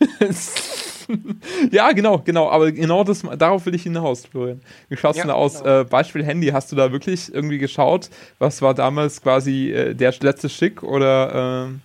ja, 1.70 1.92
genau, 1.92 2.18
genau. 2.24 2.48
Aber 2.50 2.72
genau 2.72 3.04
das, 3.04 3.22
darauf 3.38 3.66
will 3.66 3.74
ich 3.74 3.82
hinaus, 3.82 4.26
Florian. 4.26 4.60
Wie 4.88 4.96
schaut 4.96 5.12
es 5.12 5.18
ja, 5.18 5.24
denn 5.24 5.32
aus? 5.32 5.62
Genau. 5.62 5.80
Äh, 5.80 5.84
Beispiel 5.84 6.24
Handy, 6.24 6.48
hast 6.48 6.72
du 6.72 6.76
da 6.76 6.92
wirklich 6.92 7.32
irgendwie 7.32 7.58
geschaut? 7.58 8.10
Was 8.38 8.62
war 8.62 8.74
damals 8.74 9.22
quasi 9.22 9.70
äh, 9.70 9.94
der 9.94 10.14
letzte 10.20 10.48
Schick 10.48 10.82
oder. 10.82 11.68
Äh 11.68 11.78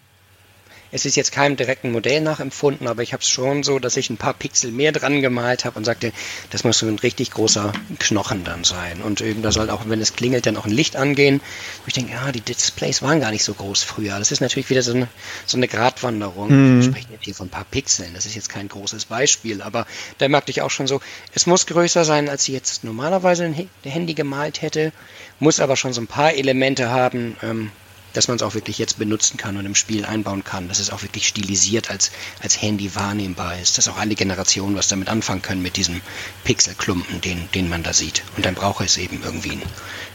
es 0.92 1.06
ist 1.06 1.16
jetzt 1.16 1.32
keinem 1.32 1.56
direkten 1.56 1.92
Modell 1.92 2.22
nachempfunden, 2.22 2.88
aber 2.88 3.02
ich 3.02 3.14
habe 3.14 3.22
es 3.22 3.30
schon 3.30 3.64
so, 3.64 3.80
dass 3.80 3.98
ich 3.98 4.10
ein 4.10 4.18
paar 4.18 4.34
Pixel 4.34 4.72
mehr 4.72 4.92
dran 4.92 5.22
gemalt 5.22 5.66
habe 5.66 5.78
und 5.78 5.86
sagte, 5.86 6.12
das 6.50 6.64
muss 6.64 6.80
so 6.80 6.88
ein 6.88 7.00
richtig 7.00 7.32
großer 7.32 7.72
Knochen 8.00 8.44
dann 8.44 8.64
sein. 8.64 9.02
Und 9.02 9.22
eben 9.22 9.42
da 9.42 9.52
soll 9.52 9.70
auch, 9.70 9.88
wenn 9.88 10.02
es 10.02 10.16
klingelt, 10.16 10.46
dann 10.46 10.58
auch 10.58 10.66
ein 10.66 10.72
Licht 10.72 10.96
angehen. 10.96 11.40
Wo 11.84 11.88
ich 11.88 11.94
denke, 11.94 12.14
ja, 12.14 12.32
die 12.32 12.42
Displays 12.42 13.02
waren 13.02 13.22
gar 13.22 13.32
nicht 13.32 13.44
so 13.44 13.54
groß 13.54 13.84
früher. 13.84 14.20
Das 14.20 14.32
ist 14.32 14.42
natürlich 14.42 14.70
wieder 14.70 14.82
so 14.82 14.94
eine, 14.94 15.08
so 15.46 15.58
eine 15.58 15.68
Gratwanderung. 15.68 16.50
Mhm. 16.50 16.82
Wir 16.82 16.92
sprechen 16.92 17.12
jetzt 17.14 17.26
hier 17.26 17.36
von 17.36 17.48
ein 17.48 17.52
paar 17.52 17.66
Pixeln. 17.66 18.14
Das 18.14 18.26
ist 18.26 18.36
jetzt 18.36 18.50
kein 18.50 18.68
großes 18.68 19.06
Beispiel, 19.06 19.62
aber 19.62 19.88
da 20.18 20.28
merkte 20.28 20.52
ich 20.52 20.62
auch 20.62 20.72
schon 20.72 20.88
so, 20.88 21.02
es 21.34 21.48
muss 21.48 21.66
größer 21.68 22.04
sein, 22.04 22.28
als 22.28 22.48
ich 22.48 22.54
jetzt 22.54 22.84
normalerweise 22.84 23.46
ein 23.46 23.70
Handy 23.84 24.14
gemalt 24.14 24.62
hätte, 24.62 24.92
muss 25.40 25.60
aber 25.60 25.76
schon 25.76 25.94
so 25.94 26.02
ein 26.02 26.08
paar 26.08 26.34
Elemente 26.34 26.90
haben, 26.90 27.38
ähm, 27.42 27.72
dass 28.14 28.28
man 28.28 28.38
es 28.38 28.44
auch 28.44 28.54
wirklich 28.54 28.78
jetzt 28.78 29.00
benutzen 29.00 29.38
kann 29.38 29.58
und 29.58 29.66
im 29.66 29.76
Spiel 29.76 30.06
einbauen 30.06 30.44
kann, 30.44 30.68
dass 30.68 30.80
es 30.80 30.90
auch 30.90 31.04
wirklich 31.04 31.28
stilisiert 31.28 31.90
als, 31.90 32.12
als 32.42 32.62
Handy 32.62 32.96
wahrnehmbar 32.96 33.60
ist, 33.60 33.78
dass 33.78 33.88
auch 33.88 33.98
alle 33.98 34.16
Generationen 34.16 34.76
was 34.76 34.88
damit 34.88 35.08
anfangen 35.08 35.42
können 35.42 35.62
mit 35.62 35.78
diesem 35.78 36.02
Pixelklumpen, 36.44 37.22
den, 37.22 37.50
den 37.54 37.70
man 37.70 37.84
da 37.84 37.94
sieht. 37.94 38.24
Und 38.36 38.46
dann 38.46 38.56
braucht 38.56 38.84
es 38.86 38.98
eben 38.98 39.22
irgendwie 39.24 39.52
ein, 39.52 39.62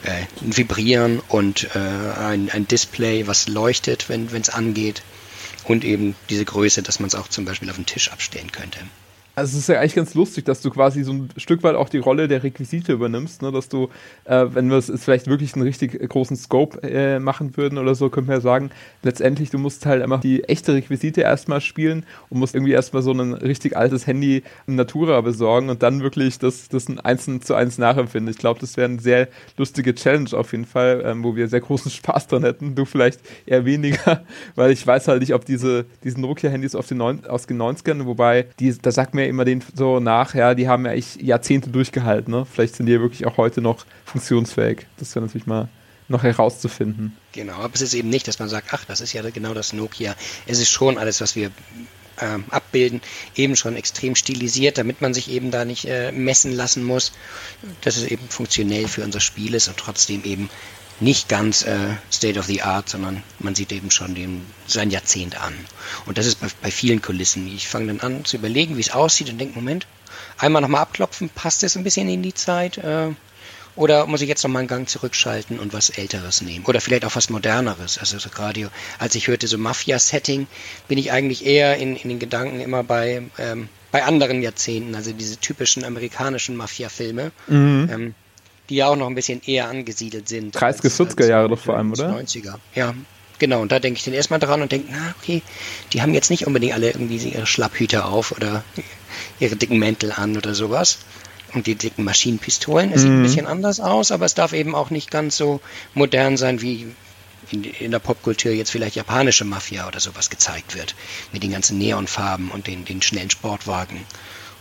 äh, 0.02 0.26
ein 0.42 0.56
Vibrieren 0.56 1.20
und 1.28 1.64
äh, 1.74 1.78
ein, 1.78 2.50
ein 2.50 2.68
Display, 2.68 3.26
was 3.26 3.48
leuchtet, 3.48 4.08
wenn 4.08 4.28
es 4.32 4.50
angeht. 4.50 5.02
Und 5.64 5.84
eben 5.84 6.14
diese 6.30 6.44
Größe, 6.44 6.82
dass 6.82 7.00
man 7.00 7.08
es 7.08 7.14
auch 7.16 7.28
zum 7.28 7.44
Beispiel 7.44 7.68
auf 7.70 7.76
den 7.76 7.86
Tisch 7.86 8.12
abstellen 8.12 8.52
könnte. 8.52 8.78
Also 9.38 9.58
es 9.58 9.64
ist 9.64 9.68
ja 9.68 9.80
eigentlich 9.80 9.94
ganz 9.94 10.14
lustig, 10.14 10.46
dass 10.46 10.62
du 10.62 10.70
quasi 10.70 11.04
so 11.04 11.12
ein 11.12 11.28
Stück 11.36 11.62
weit 11.62 11.74
auch 11.74 11.90
die 11.90 11.98
Rolle 11.98 12.26
der 12.26 12.42
Requisite 12.42 12.94
übernimmst, 12.94 13.42
ne? 13.42 13.52
dass 13.52 13.68
du, 13.68 13.90
äh, 14.24 14.46
wenn 14.48 14.70
wir 14.70 14.78
es 14.78 14.90
vielleicht 14.96 15.26
wirklich 15.26 15.52
einen 15.52 15.62
richtig 15.62 15.92
großen 16.08 16.38
Scope 16.38 16.82
äh, 16.82 17.18
machen 17.18 17.54
würden 17.54 17.76
oder 17.76 17.94
so, 17.94 18.08
könnte 18.08 18.28
man 18.28 18.38
ja 18.38 18.40
sagen, 18.40 18.70
letztendlich, 19.02 19.50
du 19.50 19.58
musst 19.58 19.84
halt 19.84 20.02
einfach 20.02 20.20
die 20.20 20.44
echte 20.44 20.72
Requisite 20.72 21.20
erstmal 21.20 21.60
spielen 21.60 22.06
und 22.30 22.38
musst 22.38 22.54
irgendwie 22.54 22.72
erstmal 22.72 23.02
so 23.02 23.12
ein 23.12 23.34
richtig 23.34 23.76
altes 23.76 24.06
Handy 24.06 24.42
in 24.66 24.76
Natura 24.76 25.20
besorgen 25.20 25.68
und 25.68 25.82
dann 25.82 26.00
wirklich 26.00 26.38
das, 26.38 26.70
das 26.70 26.88
ein 26.88 26.98
einzeln 26.98 27.42
zu 27.42 27.54
eins 27.54 27.76
nachempfinden. 27.76 28.30
Ich 28.30 28.38
glaube, 28.38 28.60
das 28.60 28.78
wäre 28.78 28.88
eine 28.88 29.00
sehr 29.00 29.28
lustige 29.58 29.94
Challenge 29.94 30.30
auf 30.32 30.52
jeden 30.52 30.64
Fall, 30.64 31.02
ähm, 31.04 31.22
wo 31.22 31.36
wir 31.36 31.48
sehr 31.48 31.60
großen 31.60 31.90
Spaß 31.90 32.28
dran 32.28 32.42
hätten. 32.42 32.74
Du 32.74 32.86
vielleicht 32.86 33.20
eher 33.44 33.66
weniger, 33.66 34.24
weil 34.54 34.70
ich 34.70 34.86
weiß 34.86 35.08
halt 35.08 35.20
nicht, 35.20 35.34
ob 35.34 35.44
diese, 35.44 35.84
diese 36.04 36.18
Nokia-Handys 36.18 36.74
aus 36.74 36.86
den 36.86 37.02
90ern, 37.02 38.06
wobei 38.06 38.46
die, 38.60 38.74
da 38.80 38.90
sagt 38.90 39.14
mir 39.14 39.25
immer 39.28 39.44
den 39.44 39.62
so 39.74 40.00
nach, 40.00 40.34
ja, 40.34 40.54
die 40.54 40.68
haben 40.68 40.86
ja 40.86 40.92
echt 40.92 41.20
Jahrzehnte 41.20 41.70
durchgehalten, 41.70 42.32
ne? 42.32 42.46
Vielleicht 42.50 42.76
sind 42.76 42.86
die 42.86 42.92
ja 42.92 43.00
wirklich 43.00 43.26
auch 43.26 43.36
heute 43.36 43.60
noch 43.60 43.84
funktionsfähig. 44.04 44.86
Das 44.98 45.14
wäre 45.14 45.24
natürlich 45.24 45.46
mal 45.46 45.68
noch 46.08 46.22
herauszufinden. 46.22 47.16
Genau, 47.32 47.54
aber 47.54 47.74
es 47.74 47.82
ist 47.82 47.94
eben 47.94 48.08
nicht, 48.08 48.28
dass 48.28 48.38
man 48.38 48.48
sagt, 48.48 48.68
ach, 48.72 48.84
das 48.84 49.00
ist 49.00 49.12
ja 49.12 49.28
genau 49.28 49.54
das 49.54 49.72
Nokia. 49.72 50.14
Es 50.46 50.60
ist 50.60 50.70
schon 50.70 50.98
alles, 50.98 51.20
was 51.20 51.34
wir 51.34 51.50
ähm, 52.20 52.44
abbilden, 52.50 53.00
eben 53.34 53.56
schon 53.56 53.76
extrem 53.76 54.14
stilisiert, 54.14 54.78
damit 54.78 55.00
man 55.00 55.14
sich 55.14 55.30
eben 55.30 55.50
da 55.50 55.64
nicht 55.64 55.86
äh, 55.86 56.12
messen 56.12 56.52
lassen 56.52 56.84
muss, 56.84 57.12
dass 57.82 57.96
es 57.96 58.04
eben 58.04 58.28
funktionell 58.28 58.88
für 58.88 59.02
unser 59.02 59.20
Spiel 59.20 59.54
ist 59.54 59.68
und 59.68 59.76
trotzdem 59.76 60.24
eben 60.24 60.48
nicht 61.00 61.28
ganz 61.28 61.64
äh, 61.64 61.76
State 62.10 62.38
of 62.38 62.46
the 62.46 62.62
Art, 62.62 62.88
sondern 62.88 63.22
man 63.38 63.54
sieht 63.54 63.72
eben 63.72 63.90
schon 63.90 64.14
den, 64.14 64.46
sein 64.66 64.90
Jahrzehnt 64.90 65.40
an. 65.40 65.54
Und 66.06 66.18
das 66.18 66.26
ist 66.26 66.40
bei, 66.40 66.48
bei 66.62 66.70
vielen 66.70 67.02
Kulissen. 67.02 67.46
Ich 67.48 67.68
fange 67.68 67.88
dann 67.88 68.00
an 68.00 68.24
zu 68.24 68.36
überlegen, 68.36 68.76
wie 68.76 68.80
es 68.80 68.92
aussieht 68.92 69.28
und 69.28 69.38
denke, 69.38 69.56
Moment, 69.56 69.86
einmal 70.38 70.62
nochmal 70.62 70.82
abklopfen, 70.82 71.28
passt 71.28 71.62
es 71.64 71.76
ein 71.76 71.84
bisschen 71.84 72.08
in 72.08 72.22
die 72.22 72.34
Zeit? 72.34 72.78
Äh, 72.78 73.10
oder 73.76 74.06
muss 74.06 74.22
ich 74.22 74.28
jetzt 74.28 74.42
nochmal 74.42 74.60
einen 74.60 74.68
Gang 74.68 74.88
zurückschalten 74.88 75.58
und 75.58 75.74
was 75.74 75.90
Älteres 75.90 76.40
nehmen? 76.40 76.64
Oder 76.64 76.80
vielleicht 76.80 77.04
auch 77.04 77.14
was 77.14 77.28
Moderneres. 77.28 77.98
Also 77.98 78.18
so 78.18 78.30
gerade 78.30 78.70
als 78.98 79.14
ich 79.14 79.28
hörte 79.28 79.46
so 79.46 79.58
Mafia-Setting, 79.58 80.46
bin 80.88 80.96
ich 80.96 81.12
eigentlich 81.12 81.44
eher 81.44 81.76
in, 81.76 81.94
in 81.94 82.08
den 82.08 82.18
Gedanken 82.18 82.60
immer 82.60 82.82
bei, 82.82 83.22
ähm, 83.38 83.68
bei 83.92 84.02
anderen 84.04 84.40
Jahrzehnten, 84.40 84.94
also 84.94 85.12
diese 85.12 85.36
typischen 85.36 85.84
amerikanischen 85.84 86.56
Mafia-Filme. 86.56 87.32
Mhm. 87.48 87.88
Ähm, 87.92 88.14
die 88.68 88.76
ja 88.76 88.88
auch 88.88 88.96
noch 88.96 89.06
ein 89.06 89.14
bisschen 89.14 89.40
eher 89.44 89.68
angesiedelt 89.68 90.28
sind. 90.28 90.56
30er, 90.56 90.90
40er 90.90 91.26
Jahre 91.26 91.48
doch 91.48 91.58
vor 91.58 91.76
allem, 91.76 91.92
oder? 91.92 92.10
90er, 92.10 92.56
ja. 92.74 92.94
Genau, 93.38 93.60
und 93.60 93.70
da 93.70 93.78
denke 93.78 93.98
ich 93.98 94.04
dann 94.04 94.14
erstmal 94.14 94.40
dran 94.40 94.62
und 94.62 94.72
denke, 94.72 94.88
na, 94.90 95.14
okay, 95.20 95.42
die 95.92 96.00
haben 96.00 96.14
jetzt 96.14 96.30
nicht 96.30 96.46
unbedingt 96.46 96.72
alle 96.72 96.86
irgendwie 96.86 97.16
ihre 97.16 97.46
Schlapphüter 97.46 98.06
auf 98.06 98.32
oder 98.32 98.64
ihre 99.40 99.56
dicken 99.56 99.78
Mäntel 99.78 100.12
an 100.12 100.36
oder 100.36 100.54
sowas. 100.54 100.98
Und 101.52 101.66
die 101.66 101.74
dicken 101.74 102.04
Maschinenpistolen. 102.04 102.92
Es 102.92 103.02
mm. 103.02 103.02
sieht 103.02 103.10
ein 103.10 103.18
mhm. 103.18 103.22
bisschen 103.22 103.46
anders 103.46 103.80
aus, 103.80 104.10
aber 104.10 104.26
es 104.26 104.34
darf 104.34 104.52
eben 104.52 104.74
auch 104.74 104.90
nicht 104.90 105.10
ganz 105.10 105.36
so 105.36 105.60
modern 105.94 106.36
sein, 106.36 106.60
wie 106.60 106.86
in, 107.50 107.64
in, 107.64 107.90
der 107.92 107.98
Popkultur 107.98 108.52
jetzt 108.52 108.70
vielleicht 108.70 108.96
japanische 108.96 109.44
Mafia 109.44 109.86
oder 109.86 110.00
sowas 110.00 110.28
gezeigt 110.28 110.74
wird. 110.74 110.94
Mit 111.32 111.42
den 111.42 111.52
ganzen 111.52 111.78
Neonfarben 111.78 112.50
und 112.50 112.66
den, 112.66 112.84
den 112.84 113.00
schnellen 113.00 113.30
Sportwagen. 113.30 114.00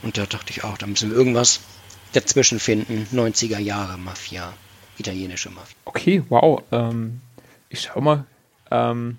Und 0.04 0.18
da 0.18 0.26
dachte 0.26 0.52
ich 0.52 0.64
auch, 0.64 0.78
da 0.78 0.86
müssen 0.86 1.10
wir 1.10 1.18
irgendwas 1.18 1.62
dazwischen 2.16 2.60
finden. 2.60 3.08
90er 3.14 3.60
Jahre 3.60 3.98
Mafia, 3.98 4.54
italienische 4.98 5.50
Mafia. 5.50 5.76
Okay, 5.86 6.24
wow. 6.30 6.62
Ähm, 6.72 7.22
ich 7.70 7.82
schau 7.82 8.02
mal. 8.02 8.26
Ähm, 8.72 9.18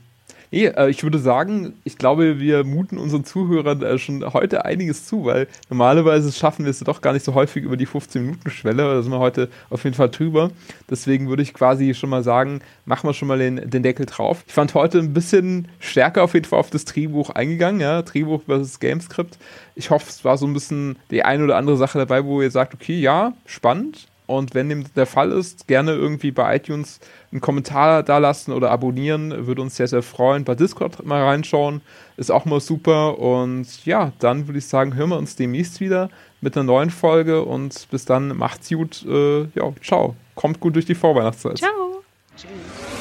nee, 0.50 0.66
äh, 0.66 0.90
ich 0.90 1.02
würde 1.02 1.18
sagen, 1.18 1.74
ich 1.84 1.98
glaube, 1.98 2.38
wir 2.38 2.64
muten 2.64 2.98
unseren 2.98 3.24
Zuhörern 3.24 3.82
äh, 3.82 3.98
schon 3.98 4.24
heute 4.32 4.64
einiges 4.64 5.06
zu, 5.06 5.24
weil 5.24 5.48
normalerweise 5.68 6.32
schaffen 6.32 6.64
wir 6.64 6.70
es 6.70 6.80
doch 6.80 7.00
gar 7.00 7.12
nicht 7.12 7.24
so 7.24 7.34
häufig 7.34 7.64
über 7.64 7.76
die 7.76 7.86
15-Minuten-Schwelle. 7.86 8.82
Da 8.82 9.02
sind 9.02 9.12
wir 9.12 9.18
heute 9.18 9.48
auf 9.70 9.84
jeden 9.84 9.96
Fall 9.96 10.10
drüber. 10.10 10.50
Deswegen 10.90 11.28
würde 11.28 11.42
ich 11.42 11.54
quasi 11.54 11.94
schon 11.94 12.10
mal 12.10 12.22
sagen, 12.22 12.60
machen 12.84 13.08
wir 13.08 13.14
schon 13.14 13.28
mal 13.28 13.38
den, 13.38 13.68
den 13.68 13.82
Deckel 13.82 14.06
drauf. 14.06 14.44
Ich 14.46 14.54
fand 14.54 14.74
heute 14.74 14.98
ein 14.98 15.12
bisschen 15.12 15.68
stärker 15.80 16.22
auf 16.22 16.34
jeden 16.34 16.46
Fall 16.46 16.58
auf 16.58 16.70
das 16.70 16.84
Drehbuch 16.84 17.30
eingegangen, 17.30 17.80
ja, 17.80 18.02
Drehbuch 18.02 18.42
versus 18.46 18.80
Gamescript. 18.80 19.38
Ich 19.74 19.90
hoffe, 19.90 20.06
es 20.08 20.24
war 20.24 20.38
so 20.38 20.46
ein 20.46 20.54
bisschen 20.54 20.96
die 21.10 21.22
eine 21.22 21.44
oder 21.44 21.56
andere 21.56 21.76
Sache 21.76 21.98
dabei, 21.98 22.24
wo 22.24 22.40
ihr 22.40 22.50
sagt, 22.50 22.74
okay, 22.74 22.98
ja, 22.98 23.34
spannend, 23.44 24.08
und 24.26 24.54
wenn 24.54 24.68
dem 24.68 24.84
der 24.94 25.06
Fall 25.06 25.30
ist, 25.30 25.68
gerne 25.68 25.92
irgendwie 25.92 26.32
bei 26.32 26.56
iTunes 26.56 27.00
einen 27.30 27.40
Kommentar 27.40 28.02
da 28.02 28.18
lassen 28.18 28.52
oder 28.52 28.70
abonnieren. 28.70 29.46
Würde 29.46 29.62
uns 29.62 29.76
sehr, 29.76 29.86
sehr 29.86 30.02
freuen. 30.02 30.44
Bei 30.44 30.54
Discord 30.54 31.04
mal 31.04 31.22
reinschauen. 31.22 31.80
Ist 32.16 32.30
auch 32.30 32.44
mal 32.44 32.60
super. 32.60 33.18
Und 33.18 33.86
ja, 33.86 34.12
dann 34.18 34.48
würde 34.48 34.58
ich 34.58 34.66
sagen, 34.66 34.94
hören 34.96 35.10
wir 35.10 35.18
uns 35.18 35.36
demnächst 35.36 35.80
wieder 35.80 36.10
mit 36.40 36.56
einer 36.56 36.64
neuen 36.64 36.90
Folge. 36.90 37.44
Und 37.44 37.86
bis 37.90 38.04
dann, 38.04 38.36
macht's 38.36 38.68
gut. 38.68 39.04
Äh, 39.06 39.42
ja, 39.54 39.72
ciao. 39.82 40.16
Kommt 40.34 40.58
gut 40.58 40.74
durch 40.74 40.86
die 40.86 40.96
Vorweihnachtszeit. 40.96 41.58
Ciao. 41.58 42.02
Tschüss. 42.36 42.95